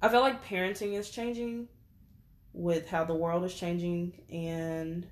[0.03, 1.66] i feel like parenting is changing
[2.53, 5.07] with how the world is changing and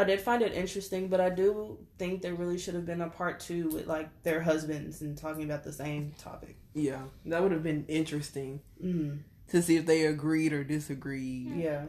[0.00, 3.08] i did find it interesting but i do think there really should have been a
[3.10, 7.52] part two with like their husbands and talking about the same topic Yeah, that would
[7.52, 11.84] have been interesting mm, to see if they agreed or disagreed yeah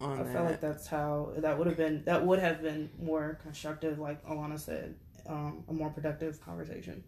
[0.00, 0.32] on I that.
[0.32, 2.02] felt like that's how that would have been.
[2.06, 4.94] That would have been more constructive, like Alana said,
[5.26, 7.04] um, a more productive conversation.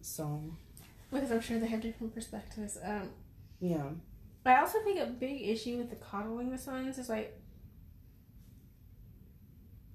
[0.00, 0.42] So
[1.12, 2.76] Because I'm sure they have different perspectives.
[2.82, 3.10] Um,
[3.60, 3.84] yeah,
[4.44, 7.38] I also think a big issue with the coddling the sons is like,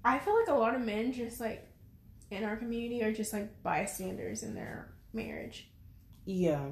[0.03, 1.67] I feel like a lot of men just like
[2.29, 5.69] in our community are just like bystanders in their marriage,
[6.25, 6.65] yeah,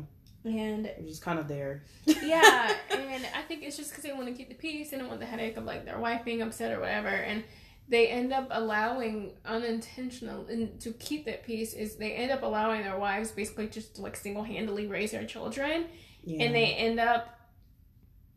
[0.46, 1.84] and was just kind of there.
[2.06, 5.10] yeah, and I think it's just because they want to keep the peace and don't
[5.10, 7.44] want the headache of like their wife being upset or whatever, and
[7.88, 12.84] they end up allowing unintentional and to keep that peace is they end up allowing
[12.84, 15.86] their wives basically just to like single handedly raise their children,
[16.24, 16.44] yeah.
[16.44, 17.39] and they end up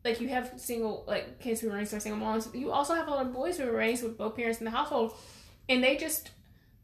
[0.03, 2.49] like you have single like kids who are raised by single moms.
[2.53, 4.71] You also have a lot of boys who are raised with both parents in the
[4.71, 5.13] household,
[5.69, 6.31] and they just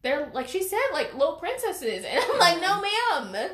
[0.01, 3.49] they're like she said like little princesses, and I'm like no ma'am.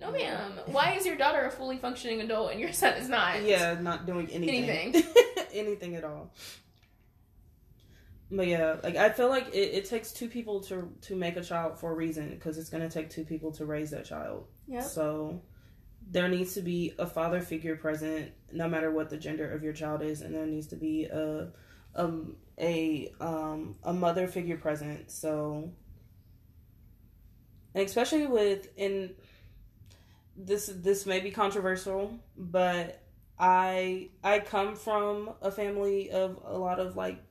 [0.00, 0.58] No, ma'am.
[0.66, 3.42] Why is your daughter a fully functioning adult and your son is not?
[3.44, 5.04] yeah, not doing anything, Anything.
[5.52, 6.32] anything at all.
[8.28, 11.42] But yeah, like I feel like it, it takes two people to to make a
[11.42, 14.46] child for a reason because it's gonna take two people to raise that child.
[14.66, 14.82] Yep.
[14.84, 15.42] So
[16.10, 19.72] there needs to be a father figure present, no matter what the gender of your
[19.72, 21.48] child is, and there needs to be a
[21.94, 25.10] um a um a mother figure present.
[25.10, 25.70] So
[27.74, 29.14] and especially with in
[30.36, 33.02] this this may be controversial, but
[33.38, 37.22] I I come from a family of a lot of like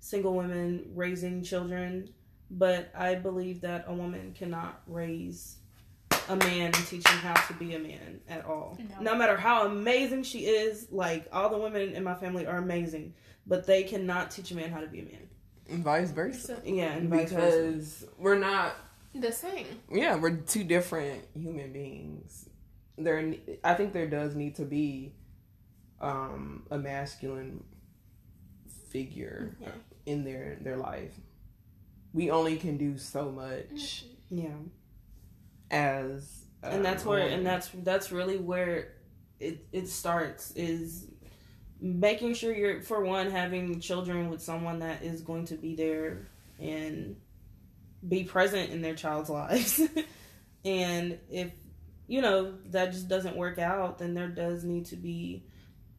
[0.00, 2.10] single women raising children,
[2.50, 5.56] but I believe that a woman cannot raise
[6.28, 8.78] a man and teach him how to be a man at all.
[9.00, 9.12] No.
[9.12, 13.14] No matter how amazing she is, like all the women in my family are amazing,
[13.46, 15.28] but they cannot teach a man how to be a man.
[15.68, 16.60] and vice versa.
[16.64, 17.62] Yeah, and vice versa.
[17.62, 18.74] Because we're not
[19.14, 19.66] the same.
[19.92, 22.48] yeah, we're two different human beings.
[22.98, 23.34] There,
[23.64, 25.14] I think there does need to be
[26.00, 27.62] um, a masculine
[28.90, 29.68] figure Yeah.
[30.06, 31.12] in their their life.
[32.12, 34.54] We only can do so much Yeah.
[35.70, 38.94] As, uh, and that's where and that's that's really where
[39.40, 41.06] it it starts is
[41.80, 46.26] making sure you're for one having children with someone that is going to be there
[46.58, 47.16] and
[48.06, 49.80] be present in their child's lives.
[50.64, 51.52] And if
[52.06, 55.44] you know that just doesn't work out then there does need to be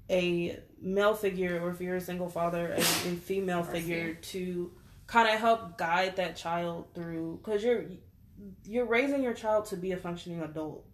[0.10, 4.72] a male figure or if you're a single father a, a female figure to
[5.06, 7.86] kind of help guide that child through because you're
[8.66, 10.86] you're raising your child to be a functioning adult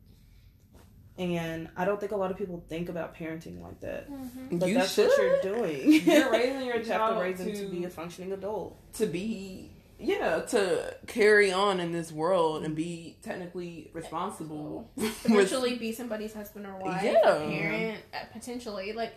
[1.17, 4.10] and I don't think a lot of people think about parenting like that.
[4.10, 4.58] Mm-hmm.
[4.58, 5.08] But You that's should.
[5.10, 6.01] what you're doing.
[6.06, 8.93] You're raising your you have child to raise them to- to be a functioning adult.
[8.95, 14.89] to be yeah to carry on in this world and be technically responsible
[15.21, 17.19] Potentially be somebody's husband or wife, Yeah.
[17.43, 18.93] or parent, uh, potentially.
[18.93, 19.13] Like,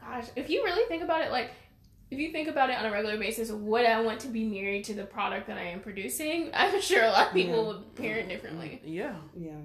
[0.00, 1.50] gosh, if you really think about it, like,
[2.10, 4.84] if you think about it on a regular basis, would I want to be married
[4.84, 6.50] to the product that I am producing?
[6.54, 7.66] I'm sure a lot of people Yeah.
[7.68, 8.80] would parent differently.
[8.84, 9.60] yeah Yeah.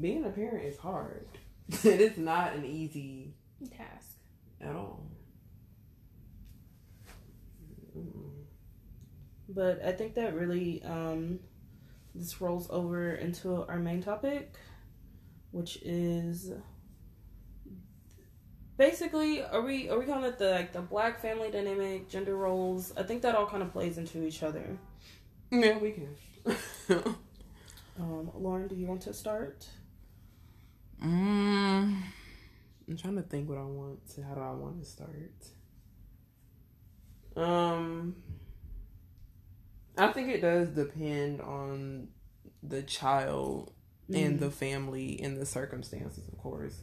[0.00, 1.26] being a parent is hard
[1.84, 3.34] it is not an easy
[3.76, 4.16] Task.
[4.60, 5.04] at all.
[9.48, 11.40] But I think that really um,
[12.14, 14.54] this rolls over into our main topic,
[15.50, 16.52] which is
[18.78, 22.92] basically are we are we calling it the like the black family dynamic, gender roles?
[22.96, 24.78] I think that all kind of plays into each other.
[25.50, 26.16] yeah we can
[28.00, 29.66] Um, Lauren, do you want to start?
[31.02, 31.06] mm,
[32.88, 35.46] i'm trying to think what i want to how do i want to start
[37.36, 38.16] um
[39.96, 42.08] i think it does depend on
[42.62, 43.72] the child
[44.12, 46.78] and the family and the circumstances, of course.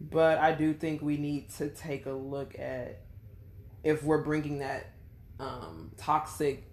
[0.00, 3.00] But I do think we need to take a look at
[3.82, 4.86] if we're bringing that
[5.40, 6.64] um, toxic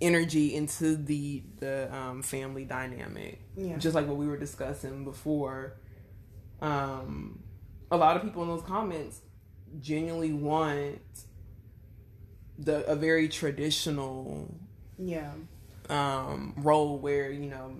[0.00, 3.76] energy into the the um, family dynamic, Yeah.
[3.78, 5.74] just like what we were discussing before.
[6.60, 7.42] Um,
[7.90, 9.20] a lot of people in those comments
[9.80, 11.00] genuinely want
[12.58, 14.54] the a very traditional
[14.98, 15.32] Yeah.
[15.88, 17.72] um, role where you know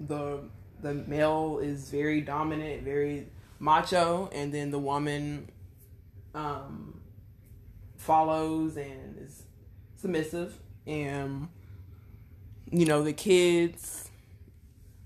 [0.00, 0.44] the
[0.80, 3.26] the male is very dominant, very
[3.58, 5.50] macho, and then the woman
[6.34, 7.00] um,
[7.96, 9.42] follows and is
[9.96, 11.48] submissive, and
[12.70, 14.08] you know the kids,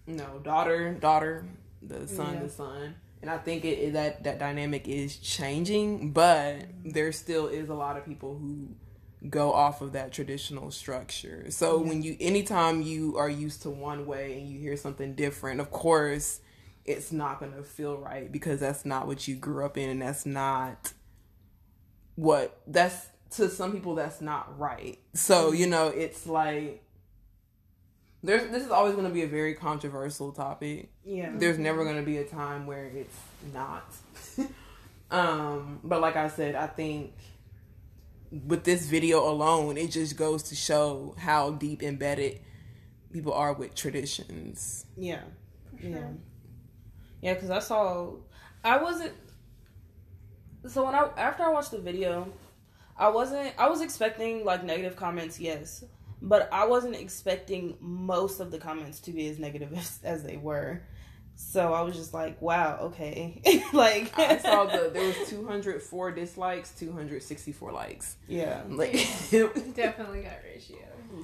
[0.07, 1.45] you know daughter, daughter,
[1.83, 2.43] the son, Yeah.
[2.43, 2.95] the son.
[3.23, 7.75] And I think it, it- that that dynamic is changing, but there still is a
[7.75, 8.69] lot of people who
[9.31, 11.47] go off of that traditional structure.
[11.51, 11.89] So Yeah.
[11.89, 15.71] when you anytime you are used to one way and you hear something different, of
[15.71, 16.41] course,
[16.85, 20.03] it's not going to feel right because that's not what you grew up in and
[20.03, 20.93] that's not
[22.17, 24.99] what that's to some people that's not right.
[25.15, 26.83] So, you know, it's like
[28.23, 31.33] there's this is always going to be a very controversial topic Yeah.
[31.35, 33.17] there's never going to be a time where it's
[33.53, 33.85] not
[35.11, 37.13] um but like i said i think
[38.47, 42.39] with this video alone it just goes to show how deep embedded
[43.13, 45.23] people are with traditions Yeah.
[45.75, 45.91] For sure.
[45.91, 46.09] Yeah.
[47.23, 48.17] Yeah, because I saw,
[48.63, 49.13] I wasn't.
[50.69, 52.31] So when I after I watched the video,
[52.97, 53.55] I wasn't.
[53.59, 55.85] I was expecting like negative comments, yes,
[56.21, 60.37] but I wasn't expecting most of the comments to be as negative as, as they
[60.37, 60.83] were.
[61.35, 63.41] So I was just like, wow, okay,
[63.73, 70.77] like i saw the there was 204 dislikes 264 likes yeah, like Definitely got ratio.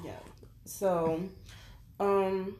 [0.04, 0.12] yeah.
[0.64, 1.22] So,
[2.00, 2.56] um,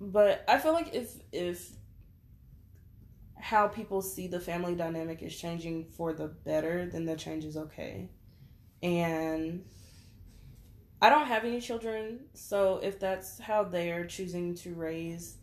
[0.00, 1.70] but I feel like if if
[3.36, 7.56] how people see the family dynamic is changing for the better, then the change is
[7.56, 8.10] okay.
[8.82, 9.64] And
[11.02, 15.36] I don't have any children, so if that's how they are choosing to raise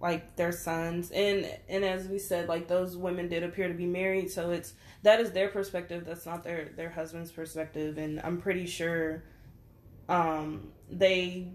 [0.00, 3.86] like their sons and and as we said like those women did appear to be
[3.86, 8.38] married so it's that is their perspective that's not their their husband's perspective and i'm
[8.38, 9.22] pretty sure
[10.08, 11.48] um they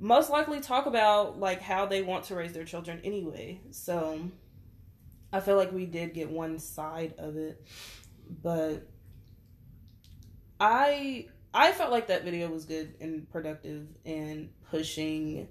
[0.00, 3.60] most likely talk about like how they want to raise their children anyway.
[3.70, 4.30] So
[5.32, 7.64] i feel like we did get one side of it.
[8.42, 8.88] But
[10.60, 15.48] i i felt like that video was good and productive and pushing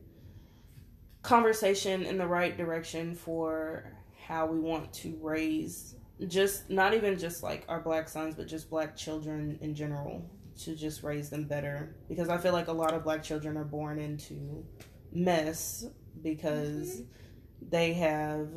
[1.21, 3.91] conversation in the right direction for
[4.25, 5.95] how we want to raise
[6.27, 10.29] just not even just like our black sons but just black children in general
[10.59, 11.95] to just raise them better.
[12.07, 14.65] Because i feel like a lot of black children are born into
[15.11, 15.85] mess
[16.21, 17.69] because mm-hmm.
[17.69, 18.49] they have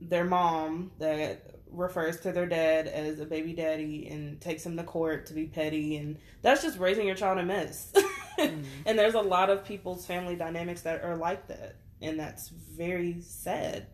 [0.00, 4.84] their mom that refers to their dad as a baby daddy and takes him to
[4.84, 5.96] court to be petty.
[5.96, 7.92] And that's just raising your child a mess.
[8.38, 8.64] Mm.
[8.86, 11.76] And there's a lot of people's family dynamics that are like that.
[12.00, 13.88] And that's very sad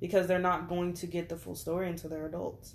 [0.00, 2.74] because they're not going to get the full story until they're adults.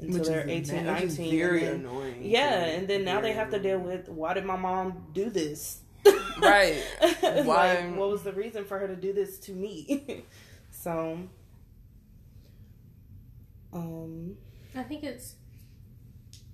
[0.00, 1.38] Until Which they're is 18, mad- which is 19.
[1.40, 2.18] very then- annoying.
[2.22, 5.06] yeah, to- and then now they very have to deal with why did my mom
[5.12, 5.80] do this?
[6.40, 6.80] Right.
[7.20, 10.24] Why- like, what was the reason for her to do this to me?
[10.70, 11.18] so,
[13.72, 14.36] um,
[14.76, 15.34] I think it's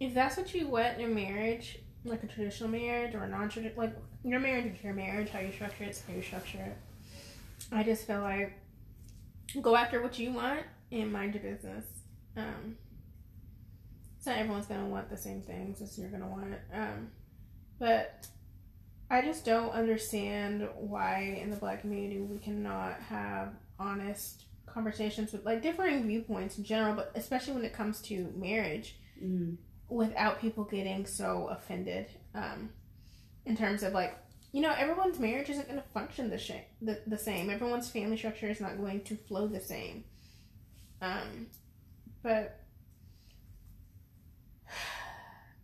[0.00, 3.78] if that's what you want in a marriage, like a traditional marriage or a non-traditional,
[3.84, 6.76] like your marriage is your marriage, how you structure it's how you structure it.
[7.72, 8.52] I just feel like
[9.60, 11.84] go after what you want and mind your business.
[12.36, 12.76] Um,
[14.24, 16.54] so not everyone's gonna want the same things as you're gonna want.
[16.72, 17.10] Um,
[17.78, 18.26] but
[19.10, 25.44] I just don't understand why in the black community we cannot have honest conversations with
[25.44, 29.58] like differing viewpoints in general, but especially when it comes to marriage, mm,
[29.90, 32.06] without people getting so offended.
[32.34, 32.70] Um,
[33.44, 34.16] in terms of like,
[34.52, 37.50] you know, everyone's marriage isn't going to function the, sh- the the same.
[37.50, 40.04] Everyone's family structure is not going to flow the same.
[41.02, 41.48] Um,
[42.22, 42.63] but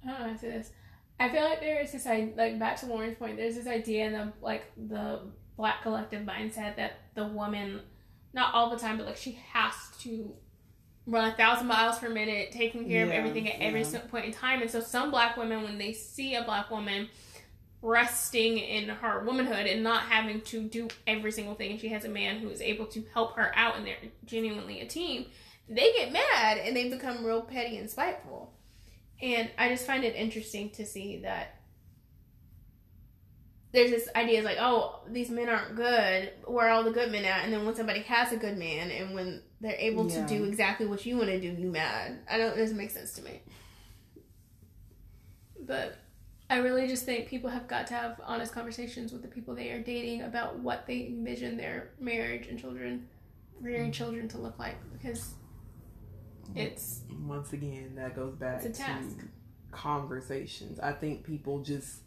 [0.04, 0.70] I don't know how to say this.
[1.18, 3.36] I feel like there is this like back to Lauren's point.
[3.36, 5.20] There's this idea in the like the
[5.56, 7.80] black collective mindset that the woman,
[8.32, 10.34] not all the time, but like she has to
[11.06, 13.86] run a thousand miles per minute, taking care of everything at every yeah.
[13.86, 14.62] s- point in time.
[14.62, 17.08] And so some black women, when they see a black woman
[17.82, 22.04] resting in her womanhood and not having to do every single thing, and she has
[22.04, 25.26] a man who is able to help her out, and they're genuinely a team,
[25.68, 28.52] they get mad and they become real petty and spiteful.
[29.22, 31.60] And I just find it interesting to see that
[33.72, 36.32] there's this idea like, oh, these men aren't good.
[36.44, 37.44] Where are all the good men at?
[37.44, 40.26] And then when somebody has a good man and when they're able Yeah.
[40.26, 42.18] to do exactly what you want to do, you mad.
[42.28, 42.56] I don't.
[42.56, 43.42] It doesn't make sense to me.
[45.60, 45.98] But
[46.48, 49.70] I really just think people have got to have honest conversations with the people they
[49.70, 53.06] are dating about what they envision their marriage and children,
[53.60, 53.94] rearing mm.
[53.94, 55.34] children to look like because
[56.54, 59.18] it's once again that goes back It's task.
[59.18, 59.24] to
[59.72, 62.00] conversations i think people just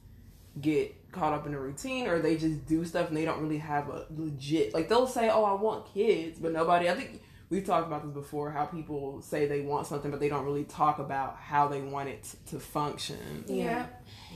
[0.62, 3.58] get caught up in a routine or they just do stuff and they don't really
[3.58, 7.66] have a legit like they'll say oh i want kids but nobody i think we've
[7.66, 11.00] talked about this before how people say they want something but they don't really talk
[11.00, 13.86] about how they want it to function yeah.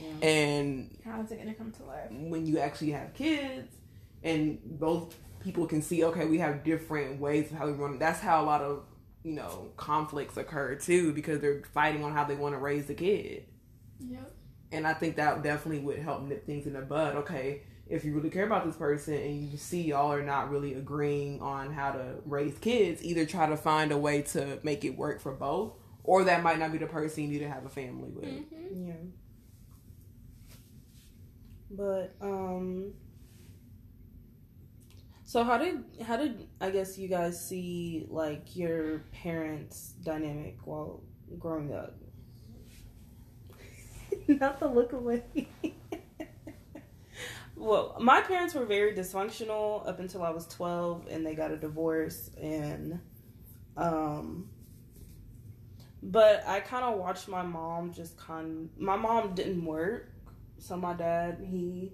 [0.00, 0.26] yeah.
[0.28, 2.10] and How is it going to come to life?
[2.10, 3.72] when you actually have kids
[4.24, 8.20] and both people can see okay we have different ways of how we run that's
[8.20, 8.82] how a lot of
[9.24, 12.94] you know conflicts occur too because they're fighting on how they want to raise the
[12.94, 13.44] kid
[14.00, 14.32] Yep.
[14.72, 18.14] and i think that definitely would help nip things in the bud okay if you
[18.14, 21.90] really care about this person and you see y'all are not really agreeing on how
[21.90, 25.72] to raise kids either try to find a way to make it work for both
[26.04, 28.88] or that might not be the person you need to have a family with Mm-hmm.
[28.88, 28.94] Yeah.
[31.70, 32.92] But um
[35.28, 41.02] so how did how did I guess you guys see like your parents dynamic while
[41.38, 41.96] growing up?
[44.26, 45.24] Not the look away.
[47.56, 51.58] well, my parents were very dysfunctional up until I was 12 and they got a
[51.58, 52.98] divorce and
[53.76, 54.48] um
[56.02, 58.70] but I kind of watched my mom just kind.
[58.78, 60.10] My mom didn't work,
[60.56, 61.92] so my dad he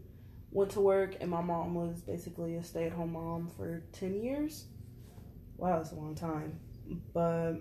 [0.55, 4.23] went to work, and my mom was basically a stay at home mom for ten
[4.23, 4.65] years.
[5.59, 6.59] Wow, that's a long time.
[7.13, 7.57] But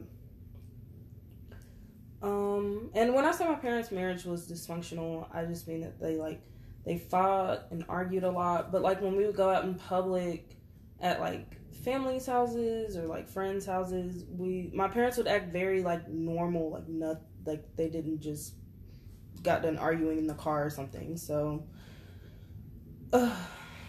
[2.21, 6.15] um, and when I say my parents' marriage was dysfunctional, I just mean that they
[6.15, 6.41] like
[6.85, 8.71] they fought and argued a lot.
[8.71, 10.55] But like when we would go out in public
[11.01, 16.07] at like families' houses or like friends' houses, we my parents would act very like
[16.07, 18.53] normal, like not like they didn't just
[19.41, 21.17] got done arguing in the car or something.
[21.17, 21.65] So,
[23.13, 23.35] uh,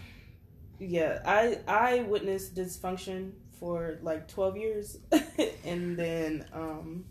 [0.78, 4.98] yeah, I I witnessed dysfunction for like twelve years,
[5.64, 7.04] and then um,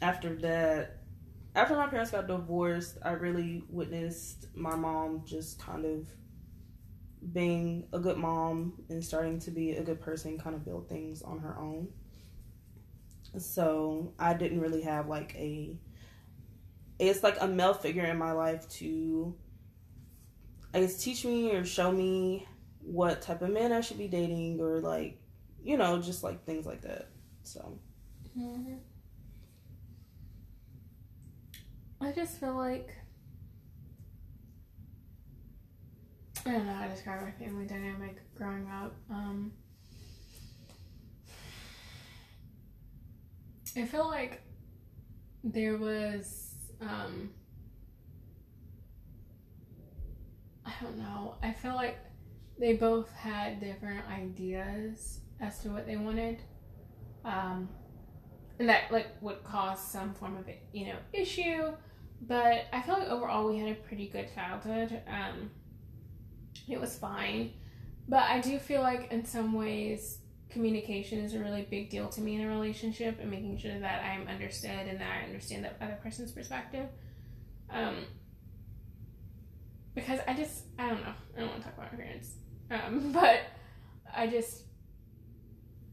[0.00, 0.98] after that,
[1.54, 6.06] after my parents got divorced, I really witnessed my mom just kind of
[7.32, 11.22] being a good mom and starting to be a good person, kind of build things
[11.22, 11.88] on her own.
[13.38, 15.76] So I didn't really have like a,
[16.98, 19.34] it's like a male figure in my life to,
[20.74, 22.46] I guess, teach me or show me
[22.80, 25.20] what type of man I should be dating or like,
[25.62, 27.10] you know, just like things like that.
[27.44, 27.78] So
[28.38, 28.74] Mm-hmm.
[32.00, 32.94] I just feel like
[36.46, 38.94] I don't know how to describe my family dynamic growing up.
[39.10, 39.52] Um,
[43.76, 44.42] I feel like
[45.44, 47.30] there was um,
[50.66, 51.36] I don't know.
[51.42, 51.98] I feel like
[52.58, 56.38] they both had different ideas as to what they wanted
[57.24, 57.68] um,
[58.58, 61.72] and that like would cause some form of you know issue.
[62.22, 65.02] But I feel like overall we had a pretty good childhood.
[65.08, 65.50] Um,
[66.68, 67.52] it was fine,
[68.08, 72.20] but I do feel like in some ways communication is a really big deal to
[72.20, 75.84] me in a relationship and making sure that I'm understood and that I understand the
[75.84, 76.86] other person's perspective.
[77.70, 77.96] Um,
[79.94, 82.34] because I just I don't know I don't want to talk about my parents,
[82.70, 83.40] um, but
[84.14, 84.62] I just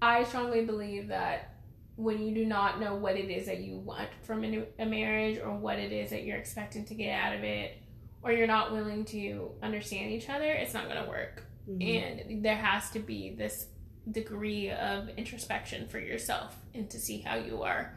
[0.02, 1.56] I strongly believe that
[1.96, 5.38] when you do not know what it is that you want from a, a marriage
[5.40, 7.78] or what it is that you're expecting to get out of it,
[8.24, 11.44] or you're not willing to understand each other, it's not going to work.
[11.70, 12.24] Mhm.
[12.28, 13.68] And there has to be this
[14.10, 17.94] degree of introspection for yourself and to see how you are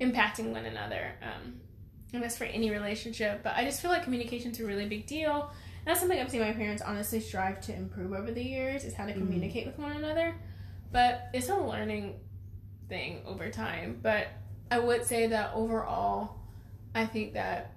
[0.00, 1.12] impacting one another.
[1.20, 1.60] Um,
[2.14, 3.42] and that's for any relationship.
[3.42, 5.50] But I just feel like communication's a really big deal.
[5.78, 8.94] And that's something I've seen my parents honestly strive to improve over the years is
[8.94, 9.18] how to Mhm.
[9.18, 10.34] communicate with one another.
[10.92, 12.20] But it's a learning
[12.88, 13.98] thing over time.
[14.00, 14.28] But
[14.70, 16.36] I would say that overall,
[16.94, 17.72] I think that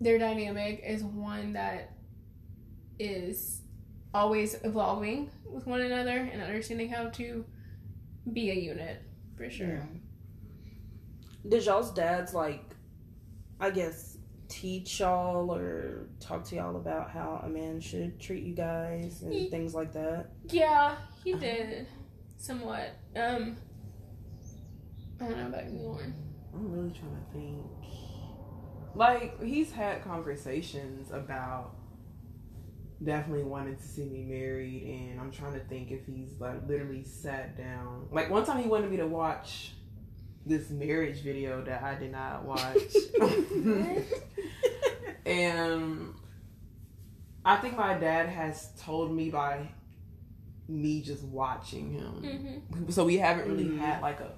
[0.00, 1.92] their dynamic is one that
[2.98, 3.60] is
[4.14, 7.44] always evolving with one another and understanding how to
[8.32, 9.02] be a unit
[9.36, 9.68] for sure.
[9.68, 9.84] Yeah.
[11.48, 12.67] Did y'all's dads like,
[13.60, 18.54] I guess, teach y'all or talk to y'all about how a man should treat you
[18.54, 20.30] guys and Ye- things like that?
[20.48, 21.86] Yeah, he did
[22.38, 22.96] somewhat.
[23.16, 23.56] Um,
[25.20, 26.14] I don't know about you, Lauren.
[26.54, 27.66] I'm really trying to think.
[28.94, 31.74] Like he's had conversations about
[33.04, 37.04] definitely wanting to see me married, and I'm trying to think if he's like literally
[37.04, 38.08] sat down.
[38.10, 39.72] Like one time he wanted me to watch
[40.48, 42.78] this marriage video that I did not watch,
[45.26, 46.14] and
[47.44, 49.68] I think my dad has told me by
[50.68, 52.12] me just watching him.
[52.72, 53.78] Hmm so we haven't really Mhm.
[53.78, 54.30] had like a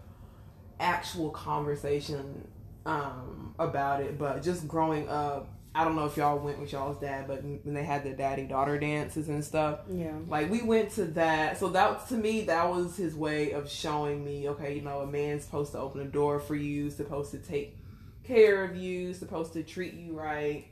[0.78, 2.46] actual conversation
[2.86, 6.99] um about it but just growing up i don't know if y'all went with y'all's
[7.01, 10.14] dad but when they had the daddy daughter dances and stuff Yeah.
[10.27, 11.59] like we went to that.
[11.59, 15.07] So that to me that was his way of showing me okay you know a
[15.07, 17.77] man's supposed to open a door for you supposed to take
[18.25, 20.66] care of you supposed to treat you right.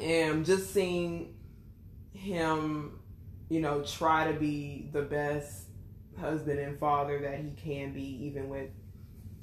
[0.00, 1.34] And just seeing
[2.12, 2.98] him
[3.48, 5.64] you know try to be the best
[6.20, 8.70] husband and father that he can be even with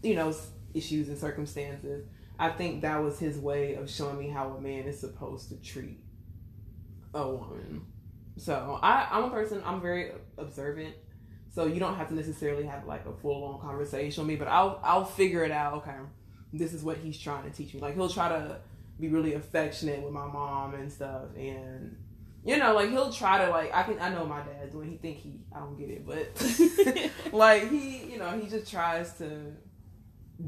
[0.04, 0.34] you know
[0.74, 2.06] issues and circumstances
[2.40, 5.56] i think that was his way of showing me how a man is supposed to
[5.58, 6.00] treat
[7.14, 7.86] a woman
[8.40, 9.62] so I, I'm a person.
[9.66, 10.96] I'm very observant.
[11.52, 14.48] So you don't have to necessarily have like a full on conversation with me, but
[14.48, 15.74] I'll I'll figure it out.
[15.76, 15.96] Okay,
[16.54, 17.82] this is what he's trying to teach me.
[17.82, 18.60] Like he'll try to
[19.00, 21.98] be really affectionate with my mom and stuff, and
[22.46, 24.98] you know, like he'll try to like I can I know my dad's when he
[24.98, 29.54] think he I don't get it, but like he you know he just tries to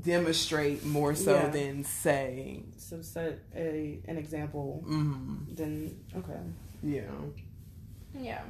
[0.02, 1.50] demonstrate more so Yeah.
[1.50, 2.64] than say.
[2.78, 4.84] So set a an example.
[4.88, 6.40] Mm, Then okay.
[6.84, 7.02] yeah.
[8.18, 8.42] Yeah.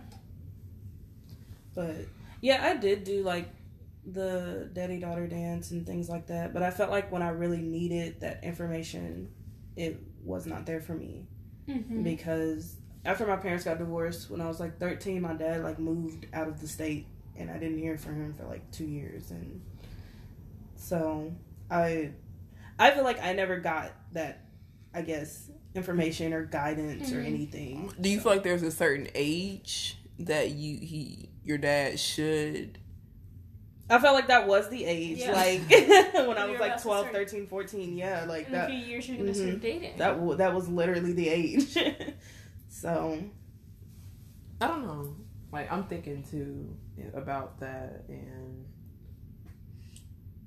[1.73, 1.95] But
[2.41, 3.49] yeah, I did do like
[4.05, 6.53] the daddy daughter dance and things like that.
[6.53, 9.29] But I felt like when I really needed that information,
[9.75, 11.25] it was not there for me
[11.67, 12.75] hmm because
[13.05, 16.47] after my parents got divorced when I was like 13, my dad like moved out
[16.47, 19.61] of the state and I didn't hear from him for like 2 years and
[20.81, 21.31] so
[21.69, 22.11] I
[22.79, 24.45] I feel like I never got that
[24.93, 27.25] I guess information or guidance or Mhm.
[27.27, 27.93] anything.
[28.01, 32.77] Do you feel like there's a certain age that you he your dad should
[33.89, 35.33] I felt like that was the age, Yeah.
[35.33, 35.69] like
[36.27, 37.97] when I was like to 12, start- 13, 14.
[37.97, 38.69] Yeah, like In a that.
[38.69, 39.35] few years, you're gonna Mhm.
[39.35, 39.97] start dating.
[39.97, 41.77] That w- that was literally the age.
[42.69, 43.21] so
[44.61, 45.15] I don't know.
[45.51, 46.75] Like I'm thinking too
[47.13, 48.65] about that and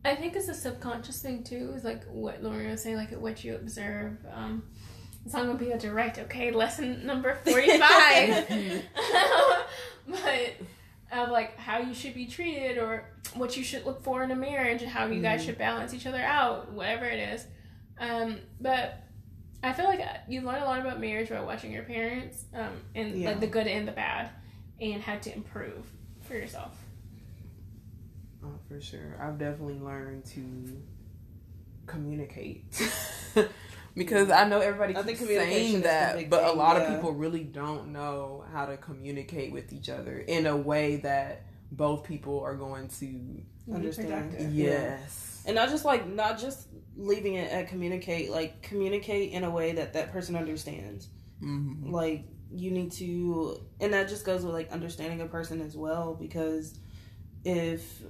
[0.04, 1.72] I think it's a subconscious thing too.
[1.76, 4.18] Is like what Lauren was saying, like what you observe.
[4.32, 4.64] Um,
[5.24, 6.18] it's not gonna be a direct.
[6.18, 8.48] Okay, lesson number forty-five.
[10.06, 10.54] but
[11.12, 14.36] of like how you should be treated or what you should look for in a
[14.36, 15.46] marriage and how you guys Mhm.
[15.46, 17.46] should balance each other out, whatever it is.
[17.98, 19.00] Um, but
[19.62, 23.16] I feel like you learn a lot about marriage by watching your parents, um, and
[23.16, 23.30] Yeah.
[23.30, 24.28] like the good and the bad,
[24.80, 25.86] and how to improve
[26.22, 26.76] for yourself.
[28.74, 29.18] For sure.
[29.20, 30.82] I've definitely learned to
[31.86, 32.64] communicate.
[33.94, 36.82] because I know everybody I keeps think saying that, big but a lot yeah.
[36.82, 41.44] of people really don't know how to communicate with each other in a way that
[41.70, 44.08] both people are going to Understand.
[44.30, 44.54] productive.
[44.54, 44.70] Yeah.
[44.70, 45.42] yes.
[45.46, 49.72] and not just like not just leaving it at communicate, like communicate in a way
[49.72, 51.08] that that person understands.
[51.42, 51.90] Mhm.
[51.90, 56.14] like you need to and that just goes with like understanding a person as well
[56.14, 56.78] because
[57.44, 58.02] if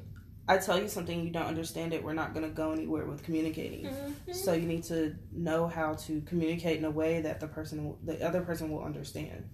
[0.46, 3.22] I tell you something you don't understand it, we're not going to go anywhere with
[3.22, 3.86] communicating.
[3.86, 4.32] Mm-hmm.
[4.32, 7.98] So you need to know how to communicate in a way that the person, will,
[8.04, 9.48] the other person, will understand.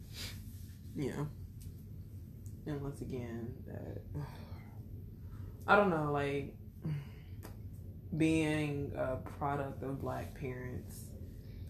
[0.96, 1.24] Yeah.
[2.66, 4.02] And once again, that
[5.66, 6.56] I don't know, like
[8.16, 11.04] being a product of black parents.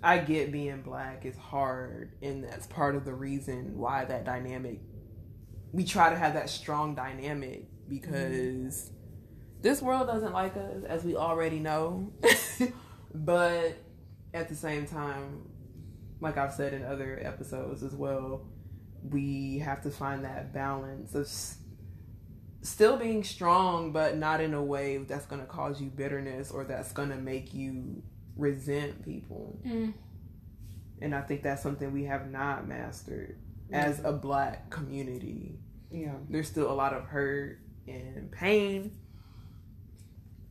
[0.03, 4.81] I get being black is hard, and that's part of the reason why that dynamic.
[5.73, 8.91] We try to have that strong dynamic because
[9.63, 12.13] this world doesn't like us, as we already know.
[13.15, 13.77] but
[14.33, 15.49] at the same time,
[16.21, 18.47] like I've said in other episodes as well,
[19.03, 21.59] we have to find that balance of s-
[22.63, 26.65] still being strong, but not in a way that's going to cause you bitterness or
[26.65, 28.03] that's going to make you
[28.37, 29.61] resent people.
[29.67, 29.95] Mm.
[31.03, 33.39] And I think that's something we have not mastered
[33.73, 35.59] as a black community.
[35.91, 36.15] Yeah.
[36.29, 39.00] There's still a lot of hurt and pain.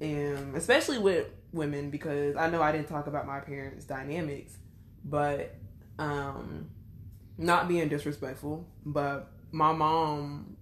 [0.02, 4.58] And especially with women, because I know I didn't talk about my parents' dynamics,
[5.04, 5.56] but
[5.98, 6.70] um,
[7.38, 10.58] not being disrespectful, but my mom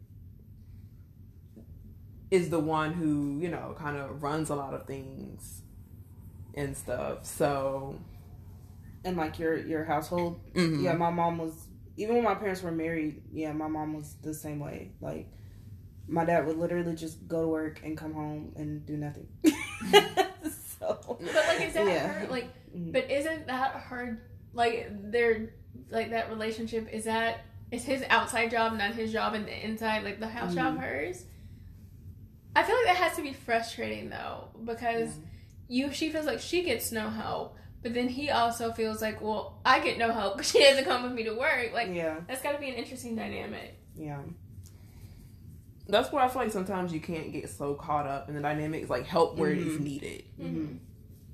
[2.31, 5.61] is the one who, you know, kind of runs a lot of things
[6.55, 7.25] and stuff.
[7.25, 7.99] So,
[9.03, 10.83] And like your your household, mhm.
[10.83, 11.67] yeah, my mom was
[11.97, 13.23] even when my parents were married.
[13.31, 14.91] Yeah, my mom was the same way.
[15.01, 15.29] Like
[16.07, 19.27] my dad would literally just go to work and come home and do nothing.
[20.79, 22.07] so, But like, is that Yeah.
[22.07, 22.27] her?
[22.27, 22.93] Like, Mhm.
[22.93, 24.21] but isn't that hard?
[24.53, 25.49] Like, their
[25.89, 27.41] like that relationship is that
[27.71, 30.79] is his outside job not his job, and the inside like the house job Mhm.
[30.81, 31.25] hers.
[32.55, 35.15] I feel like that has to be frustrating though because
[35.67, 39.59] you she feels like she gets no help, but then he also feels like, well,
[39.65, 41.71] I get no help because she doesn't come with me to work.
[41.73, 43.77] Like, yeah, that's got to be an interesting dynamic.
[43.95, 44.21] yeah,
[45.89, 48.89] that's where I feel like sometimes you can't get so caught up in the dynamics,
[48.89, 49.83] like help where it is Mhm.
[49.83, 50.23] needed.
[50.39, 50.67] hmm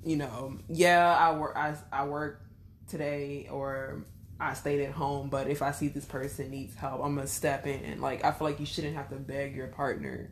[0.06, 2.42] you know, yeah, I work, I, I work
[2.86, 4.04] today or
[4.38, 7.66] I stayed at home, but if I see this person needs help, I'm gonna step
[7.66, 8.00] in.
[8.02, 10.30] Like I feel like you shouldn't have to beg your partner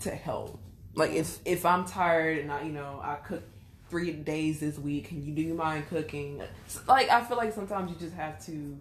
[0.00, 0.60] to help.
[0.94, 3.42] Like if if I'm tired and I, you know, I cook
[3.88, 6.42] three days this week, can you do you mind cooking?
[6.86, 8.76] Like I feel like sometimes you just have to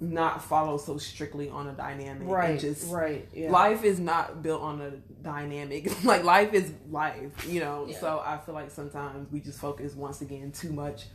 [0.00, 2.28] not follow so strictly on a dynamic.
[2.28, 4.90] Right, just right, yeah, life is not built on a
[5.22, 5.90] dynamic.
[6.04, 7.86] Like life is life you know?
[7.88, 7.98] Yeah.
[7.98, 11.06] so i feel like sometimes we just focus once again too much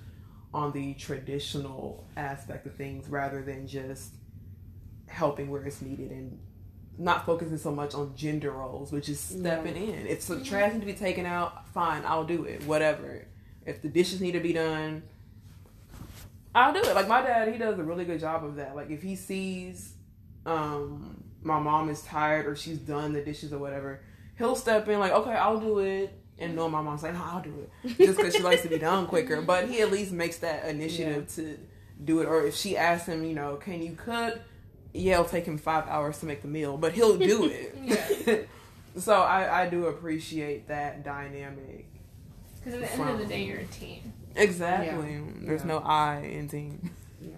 [0.53, 4.15] on the traditional aspect of things rather than just
[5.07, 6.39] helping where it's needed and
[6.97, 10.07] not focusing so much on gender roles which is stepping in.
[10.07, 10.45] If some mm-hmm.
[10.45, 13.27] trash need to be taken out fine i'll do it whatever.
[13.65, 15.03] If the dishes need to be done
[16.54, 18.89] i'll do it like my dad he does a really good job of that like
[18.89, 19.93] if he sees
[20.45, 24.02] um my mom is tired or she's done the dishes or whatever,
[24.38, 26.14] he'll step in like, okay, I'll do it.
[26.38, 27.97] And know my mom's like, no, I'll do it.
[27.97, 29.41] Just because she likes to be done quicker.
[29.45, 31.58] But he at least makes that initiative to
[32.04, 32.26] do it.
[32.26, 34.39] Or if she asks him, you know, can you cook?
[34.93, 38.49] Yeah, it'll take him five hours to make the meal, but he'll do it.
[38.97, 41.88] so I, I do appreciate that dynamic.
[42.58, 44.14] Because at the end of the day, you're a team.
[44.36, 45.13] Exactly.
[45.13, 45.21] Yeah.
[45.41, 45.67] There's Yeah.
[45.67, 46.91] no I in team.
[47.21, 47.29] yeah.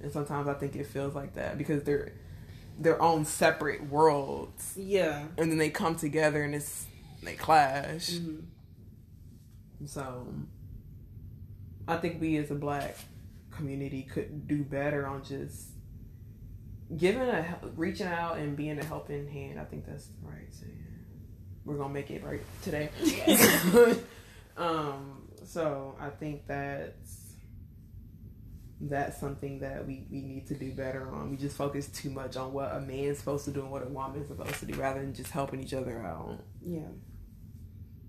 [0.00, 2.12] And sometimes I think it feels like that because they're
[2.78, 4.72] their own separate worlds.
[4.76, 5.26] yeah.
[5.36, 6.86] and then they come together and it's
[7.22, 8.10] they clash.
[8.12, 8.42] Mhm.
[9.86, 10.26] So
[11.86, 12.96] I think we as a black
[13.50, 15.68] community could do better on just
[16.96, 19.58] giving a reaching out and being a helping hand.
[19.60, 20.76] I think that's right saying.
[21.64, 22.88] We're gonna make it right today.
[24.56, 25.19] um,
[25.50, 27.34] so I think that's
[28.82, 31.30] that's something that we, we need to do better on.
[31.30, 33.88] We just focus too much on what a man's supposed to do and what a
[33.88, 36.38] woman's supposed to do rather than just helping each other out.
[36.62, 36.80] Yeah.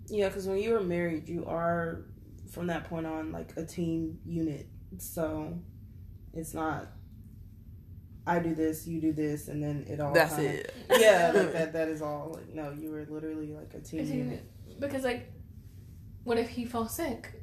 [0.07, 2.05] Yeah, because when you are married, you are
[2.51, 4.67] from that point on like a team unit.
[4.99, 5.57] So
[6.33, 6.87] it's not
[8.27, 10.13] I do this, you do this, and then it all.
[10.13, 10.73] That's kinda- it.
[10.91, 11.73] Yeah, like that.
[11.73, 12.33] That is all.
[12.35, 14.45] Like no, you were literally like a team It's even- unit.
[14.79, 15.31] Because like,
[16.23, 17.33] what if he falls sick?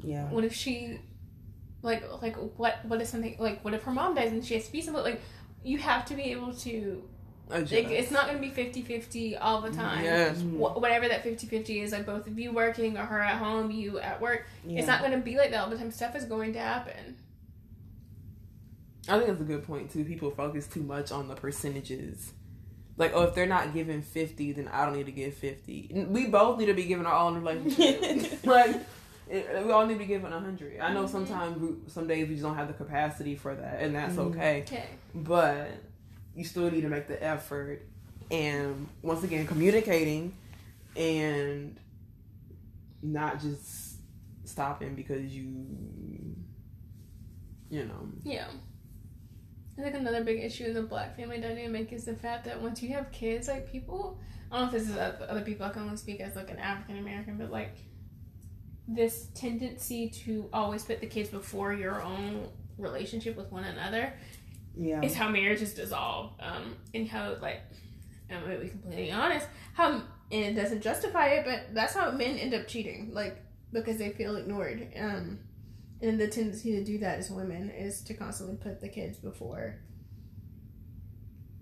[0.00, 0.28] Yeah.
[0.30, 1.00] What if she,
[1.82, 2.84] like, like what?
[2.84, 3.64] What if something like?
[3.64, 5.12] What if her mom dies and she has to be somebody?
[5.12, 5.22] Like,
[5.62, 7.02] you have to be able to.
[7.48, 7.72] Adjust.
[7.72, 10.04] Like, it's not going to be 50-50 all the time.
[10.04, 10.40] Yes.
[10.40, 14.00] Wh- whatever that 50-50 is, like both of you working or her at home, you
[14.00, 14.46] at work.
[14.66, 14.80] Yeah.
[14.80, 15.92] It's not going to be like that all the time.
[15.92, 17.16] Stuff is going to happen.
[19.08, 20.04] I think that's a good point too.
[20.04, 22.32] People focus too much on the percentages.
[22.98, 25.90] Like, oh, if they're not giving fifty, then I don't need to give fifty.
[26.08, 28.40] We both need to be giving our all in the relationship.
[28.46, 28.74] like,
[29.28, 30.80] it, we all need to be giving a hundred.
[30.80, 31.08] I know Mhm.
[31.10, 34.30] sometimes, we, some days we just don't have the capacity for that, and that's Mhm.
[34.30, 34.62] okay.
[34.62, 34.86] Okay.
[35.14, 35.68] But
[36.34, 37.82] you still need to make the effort
[38.30, 40.34] and once again communicating
[40.96, 41.78] and
[43.02, 43.98] not just
[44.44, 45.44] stopping because you
[47.70, 48.48] you know Yeah.
[49.78, 52.82] I think another big issue in the black family dynamic is the fact that once
[52.82, 54.18] you have kids, like people,
[54.50, 56.58] I don't know if this is other people, I can only speak as like an
[56.58, 57.76] African American, but like
[58.88, 62.48] this tendency to always put the kids before your own
[62.78, 64.12] relationship with one another
[64.76, 65.02] Yeah.
[65.02, 66.32] is how marriages dissolve.
[66.40, 67.60] Um, and how like,
[68.30, 70.02] I'm gonna be completely honest, how
[70.32, 74.10] and it doesn't justify it, but that's how men end up cheating, like because they
[74.10, 74.88] feel ignored.
[74.98, 75.38] Um,
[76.02, 79.76] and the tendency to do that as women is to constantly put the kids before.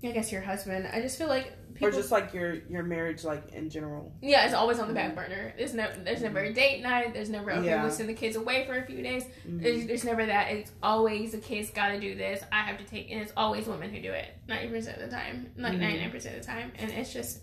[0.03, 0.87] I guess your husband.
[0.93, 1.89] I just feel like people.
[1.89, 4.13] or just like your your marriage, like in general.
[4.21, 5.55] yeah, it's always on the back burner.
[5.57, 7.15] There's no, there's never a date night.
[7.15, 7.83] There's never okay, Yeah.
[7.83, 9.25] we'll send the kids away for a few days.
[9.49, 9.63] Mhm.
[9.63, 10.51] There's, there's never that.
[10.53, 12.45] It's always the kids got to do this.
[12.53, 14.29] I have to take, and it's always women who do it.
[14.47, 15.81] Ninety percent of the time, like Mhm.
[15.81, 17.41] ninety nine percent of the time, and it's just.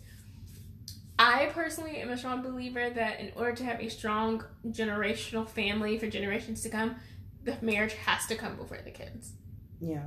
[1.31, 5.97] I personally am a strong believer that in order to have a strong generational family
[5.97, 6.95] for generations to come,
[7.43, 9.31] the marriage has to come before the kids.
[9.79, 10.03] Yeah.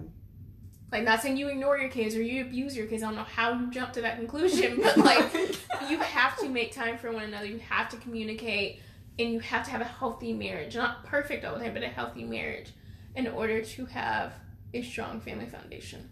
[0.93, 3.03] Like, not saying you ignore your kids or you abuse your kids.
[3.03, 5.33] I don't know how you jump to that conclusion, but like,
[5.89, 7.47] you have to make time for one another.
[7.47, 8.83] You have to communicate,
[9.19, 10.77] and you have to have a healthy marriage.
[10.77, 12.71] Not perfect all the time, but a healthy marriage
[13.17, 14.35] in order to have
[14.75, 16.11] a strong family foundation.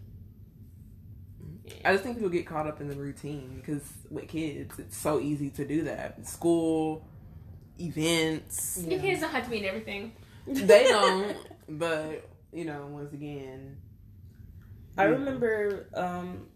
[1.85, 5.19] I just think people get caught up in the routine because with kids, it's so
[5.19, 6.25] easy to do that.
[6.27, 7.05] School,
[7.79, 10.11] events, Your kids don't have to be in everything.
[10.45, 11.37] they don't.
[11.69, 13.77] But you know, once again,
[14.97, 15.11] I Yeah.
[15.11, 16.47] remember, um,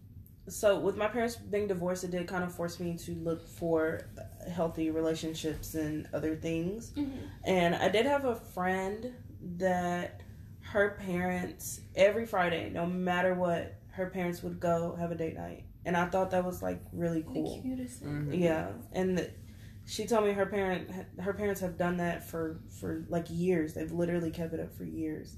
[0.48, 4.02] so with my parents being divorced, it did kind of force me to look for
[4.50, 6.92] healthy relationships and other things.
[7.44, 9.12] And I did have a friend
[9.58, 10.22] that
[10.60, 15.64] her parents, every Friday, no matter what, her parents would go have a date night.
[15.84, 17.56] And I thought that was like really cool.
[17.56, 18.26] The cutest thing.
[18.26, 18.40] mhm.
[18.40, 19.30] Yeah, and th-
[19.86, 20.90] she told me her parent
[21.20, 23.74] her parents have done that for for like years.
[23.74, 25.36] They've literally kept it up for years,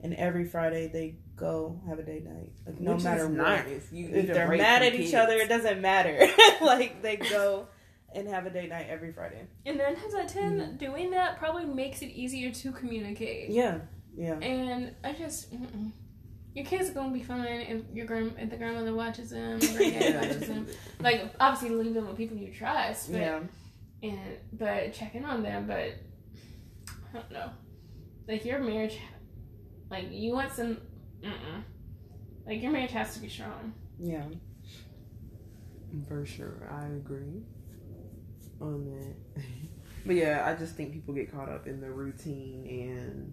[0.00, 2.52] and every Friday they go have a date night.
[2.66, 3.92] Like no Which is matter what, nice.
[3.92, 6.28] You if they're mad from at each other, it doesn't matter.
[6.60, 7.68] like they go
[8.14, 9.46] and have a date night every Friday.
[9.64, 13.50] And nine times out of 10 doing that probably makes it easier to communicate.
[13.50, 13.78] Yeah,
[14.14, 15.92] yeah, And I just, mm-mm.
[16.54, 19.76] Your kids are gonna be fine if your grand if the grandmother watches them, or
[19.76, 20.66] granddad watches them.
[21.00, 23.40] Like obviously leave them with people you trust, but yeah,
[24.02, 24.18] and
[24.52, 25.66] but check in on them.
[25.66, 25.94] But
[26.86, 27.50] I don't know,
[28.28, 28.98] like your marriage,
[29.90, 30.76] like you want some,
[31.22, 31.62] mm-mm.
[32.46, 33.72] like your marriage has to be strong.
[33.98, 34.24] yeah.
[36.08, 37.42] For sure, I agree
[38.60, 39.42] on that.
[40.04, 43.32] But yeah, I just think people get caught up in the routine, and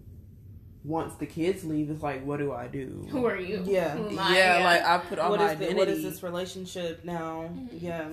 [0.84, 3.06] once the kids leave, it's like, what do I do?
[3.10, 3.62] Who are you?
[3.66, 3.90] Yeah.
[3.96, 4.36] Who am I?
[4.36, 7.50] yeah, like I put all What my is the, identity, what is this relationship now?
[7.52, 7.68] Mhm.
[7.80, 8.08] Yeah,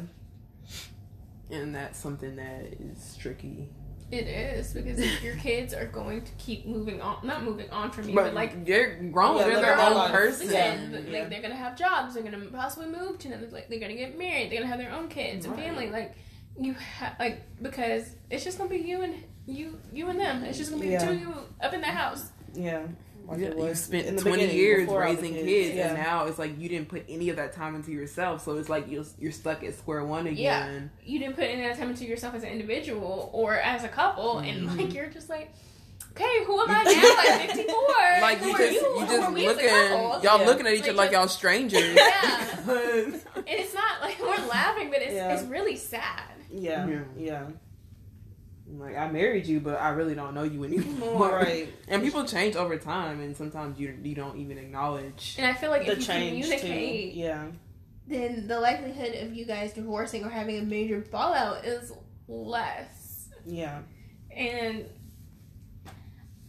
[1.51, 3.70] and that's something that is tricky.
[4.11, 7.91] it is because if your kids are going to keep moving on, not moving on
[7.91, 10.11] from you, but, But like like they're grown, Yeah, they're live their their own lives.
[10.13, 10.47] person.
[10.47, 10.97] Listen, Yeah.
[10.99, 11.30] like, Yeah.
[11.30, 12.13] they're gonna have jobs.
[12.13, 13.47] They're gonna possibly move to another.
[13.49, 14.49] Like they're gonna get married.
[14.51, 15.89] They're gonna have their own kids and family.
[15.89, 16.15] Like
[16.59, 19.15] you have like because it's just gonna be you and
[19.45, 20.43] you, you and them.
[20.43, 20.99] It's just gonna be Yeah.
[20.99, 22.30] the two of you up in the house.
[22.58, 22.82] Yeah.
[23.28, 25.88] Like Yeah, it you spent in the 20 years before all the raising kids, Yeah.
[25.89, 28.43] and now it's like you didn't put any of that time into yourself.
[28.45, 30.66] So it's like you're, you're stuck at square one again Yeah.
[30.66, 30.91] again.
[31.03, 33.89] You didn't put any of that time into yourself as an individual or as a
[33.89, 34.78] couple, and Mhm.
[34.78, 35.51] like you're just like,
[36.14, 36.84] okay, who am I
[37.28, 37.38] now?
[37.38, 37.84] Like fifty four.
[38.22, 38.80] Like who you are just you?
[38.80, 40.45] you, Who just are we as a looking, y'all Yeah.
[40.45, 41.95] looking at each other Like, like y'all strangers.
[41.97, 42.55] Yeah.
[42.66, 45.34] And it's not like we're laughing, but it's Yeah.
[45.34, 46.24] it's really sad.
[46.49, 46.88] Yeah,
[47.18, 47.43] Yeah.
[48.68, 48.74] Yeah.
[48.74, 51.32] I'm like I married you, but I really don't know you anymore.
[51.32, 51.70] Right.
[51.88, 55.36] And people change over time, and sometimes you you don't even acknowledge.
[55.38, 56.57] And I feel like The if you change too.
[56.57, 57.47] communicate, Yeah.
[58.07, 61.91] then the likelihood of you guys divorcing or having a major fallout is
[62.28, 63.30] less.
[63.45, 63.80] Yeah.
[64.36, 64.86] And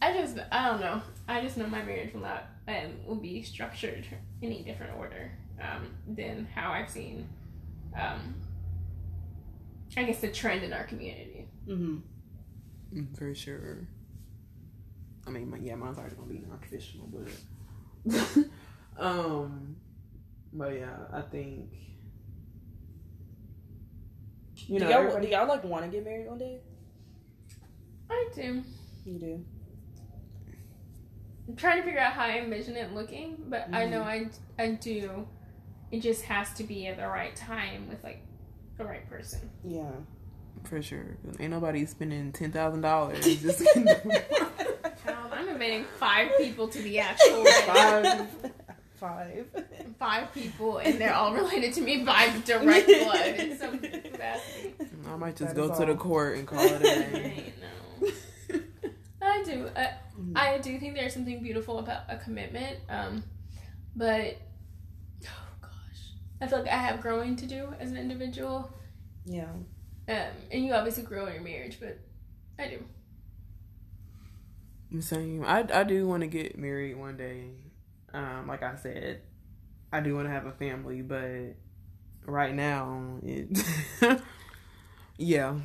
[0.01, 1.01] I just, I don't know.
[1.27, 4.05] I just know my marriage will not um, will be structured
[4.41, 7.27] in any different order um, than how I've seen.
[7.99, 8.35] Um,
[9.97, 11.47] I guess the trend in our community.
[11.67, 11.97] Mm-hmm.
[12.93, 13.87] Mm, For sure.
[15.27, 18.45] I mean, my, yeah, mine's already gonna be non-traditional, but
[18.97, 19.75] um,
[20.53, 21.69] but yeah, I think
[24.67, 26.59] you know do, y'all, do y'all like want to get married one day?
[28.09, 28.63] I do.
[29.05, 29.45] You do.
[31.47, 33.91] I'm trying to figure out how I envision it looking, but I Mm-hmm.
[33.91, 35.27] know I I do.
[35.91, 38.23] It just has to be at the right time with like
[38.79, 39.49] the right person.
[39.63, 39.91] Yeah.
[40.63, 41.17] for sure.
[41.39, 43.59] Ain't nobody spending ten thousand dollars just
[45.05, 47.67] Child, I'm inviting five people to the actual wedding.
[47.67, 48.51] Five.
[48.95, 49.45] Five.
[49.97, 54.73] five people, and they're all related to me by direct blood in some capacity.
[55.07, 56.79] I might just That go is to the court and call it a I
[57.11, 57.53] day.
[58.01, 58.59] know.
[59.21, 59.69] I do.
[59.77, 59.93] I,
[60.35, 62.79] I do think there's something beautiful about a commitment.
[62.89, 63.23] Um,
[63.95, 64.35] but gosh,
[66.41, 68.71] I feel like I have growing to do as an individual.
[69.25, 69.51] Yeah.
[70.07, 70.15] Um,
[70.51, 71.99] and you obviously grow in your marriage, but
[72.57, 72.83] I do.
[75.01, 75.43] Same.
[75.45, 77.51] I I do want to get married one day.
[78.13, 79.21] Um, like I said,
[79.93, 81.55] I do want to have a family, but
[82.25, 83.55] right now, it.
[85.17, 85.59] yeah,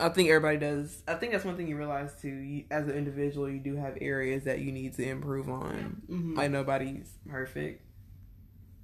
[0.00, 1.02] I think everybody does.
[1.06, 2.28] I think that's one thing you realize too.
[2.30, 6.02] You, as an individual, you do have areas that you need to improve on.
[6.10, 6.36] Mhm.
[6.36, 7.83] Like nobody's perfect,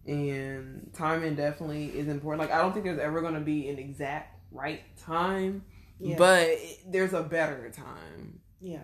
[0.07, 2.41] and timing definitely is important.
[2.49, 5.65] Like I don't think there's ever going to be an exact right time,
[5.99, 6.17] Yeah.
[6.19, 6.49] but
[6.87, 8.41] there's a better time.
[8.61, 8.83] yeah.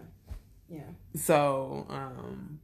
[0.68, 0.80] Yeah.
[1.14, 2.58] So, um,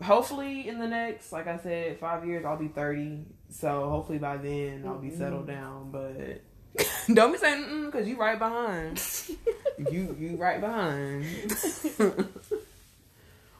[0.00, 3.24] hopefully in the next, like I said, five years, I'll be 30.
[3.50, 5.90] So hopefully by then I'll be settled down.
[5.90, 6.42] But
[7.12, 9.02] don't be saying because you right behind.
[9.90, 11.24] you you right behind.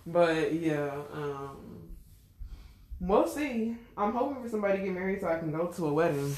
[0.07, 1.78] but yeah, um,
[3.01, 3.77] we'll see.
[3.97, 6.35] I'm hoping for somebody to get married so I can go to a wedding.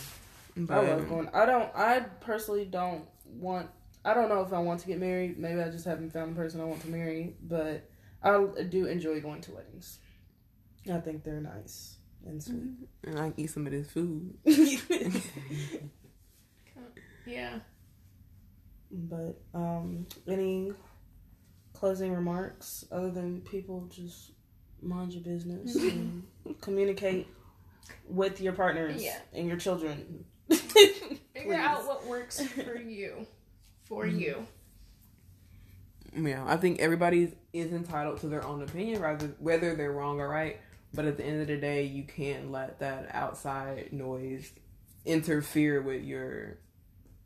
[0.69, 1.29] I love going.
[1.33, 1.71] I don't.
[1.75, 3.69] I personally don't want.
[4.05, 5.39] I don't know if I want to get married.
[5.39, 7.37] Maybe I just haven't found the person I want to marry.
[7.43, 7.89] But
[8.23, 9.99] I do enjoy going to weddings.
[10.93, 11.97] I think they're nice
[12.27, 12.89] and sweet.
[13.05, 14.35] and I can eat some of this food.
[17.27, 17.61] Yeah.
[18.91, 20.73] but um, any
[21.75, 24.33] closing remarks other than people just
[24.83, 26.25] mind your business and
[26.61, 27.27] communicate
[28.09, 29.19] with your partners Yeah.
[29.33, 30.25] and your children.
[30.51, 33.27] Figure out what works for you.
[33.85, 34.47] For you.
[36.17, 40.29] Yeah, I think everybody is entitled to their own opinion, rather whether they're wrong or
[40.29, 40.61] right.
[40.93, 44.51] But at the end of the day, you can't let that outside noise
[45.05, 46.59] interfere with your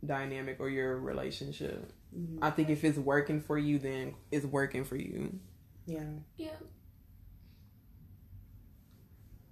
[0.05, 1.93] dynamic or your relationship.
[2.15, 2.39] Mhm.
[2.43, 5.39] I think if it's working for you, then it's working for you.
[5.87, 6.05] Yeah.
[6.37, 6.57] Yeah.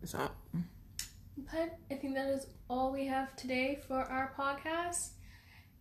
[0.05, 0.31] So,
[1.37, 5.11] But I think that is all we have today for our podcast.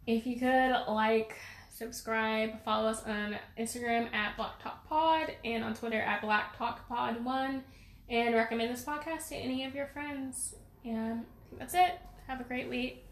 [0.06, 1.36] If you could like,
[1.72, 6.88] subscribe, follow us on Instagram at Black Talk Pod and on Twitter at Black Talk
[6.88, 7.64] Pod One,
[8.10, 10.56] and recommend this podcast to any of your friends.
[10.86, 11.26] And
[11.58, 12.00] that's it.
[12.28, 13.04] Have a great week.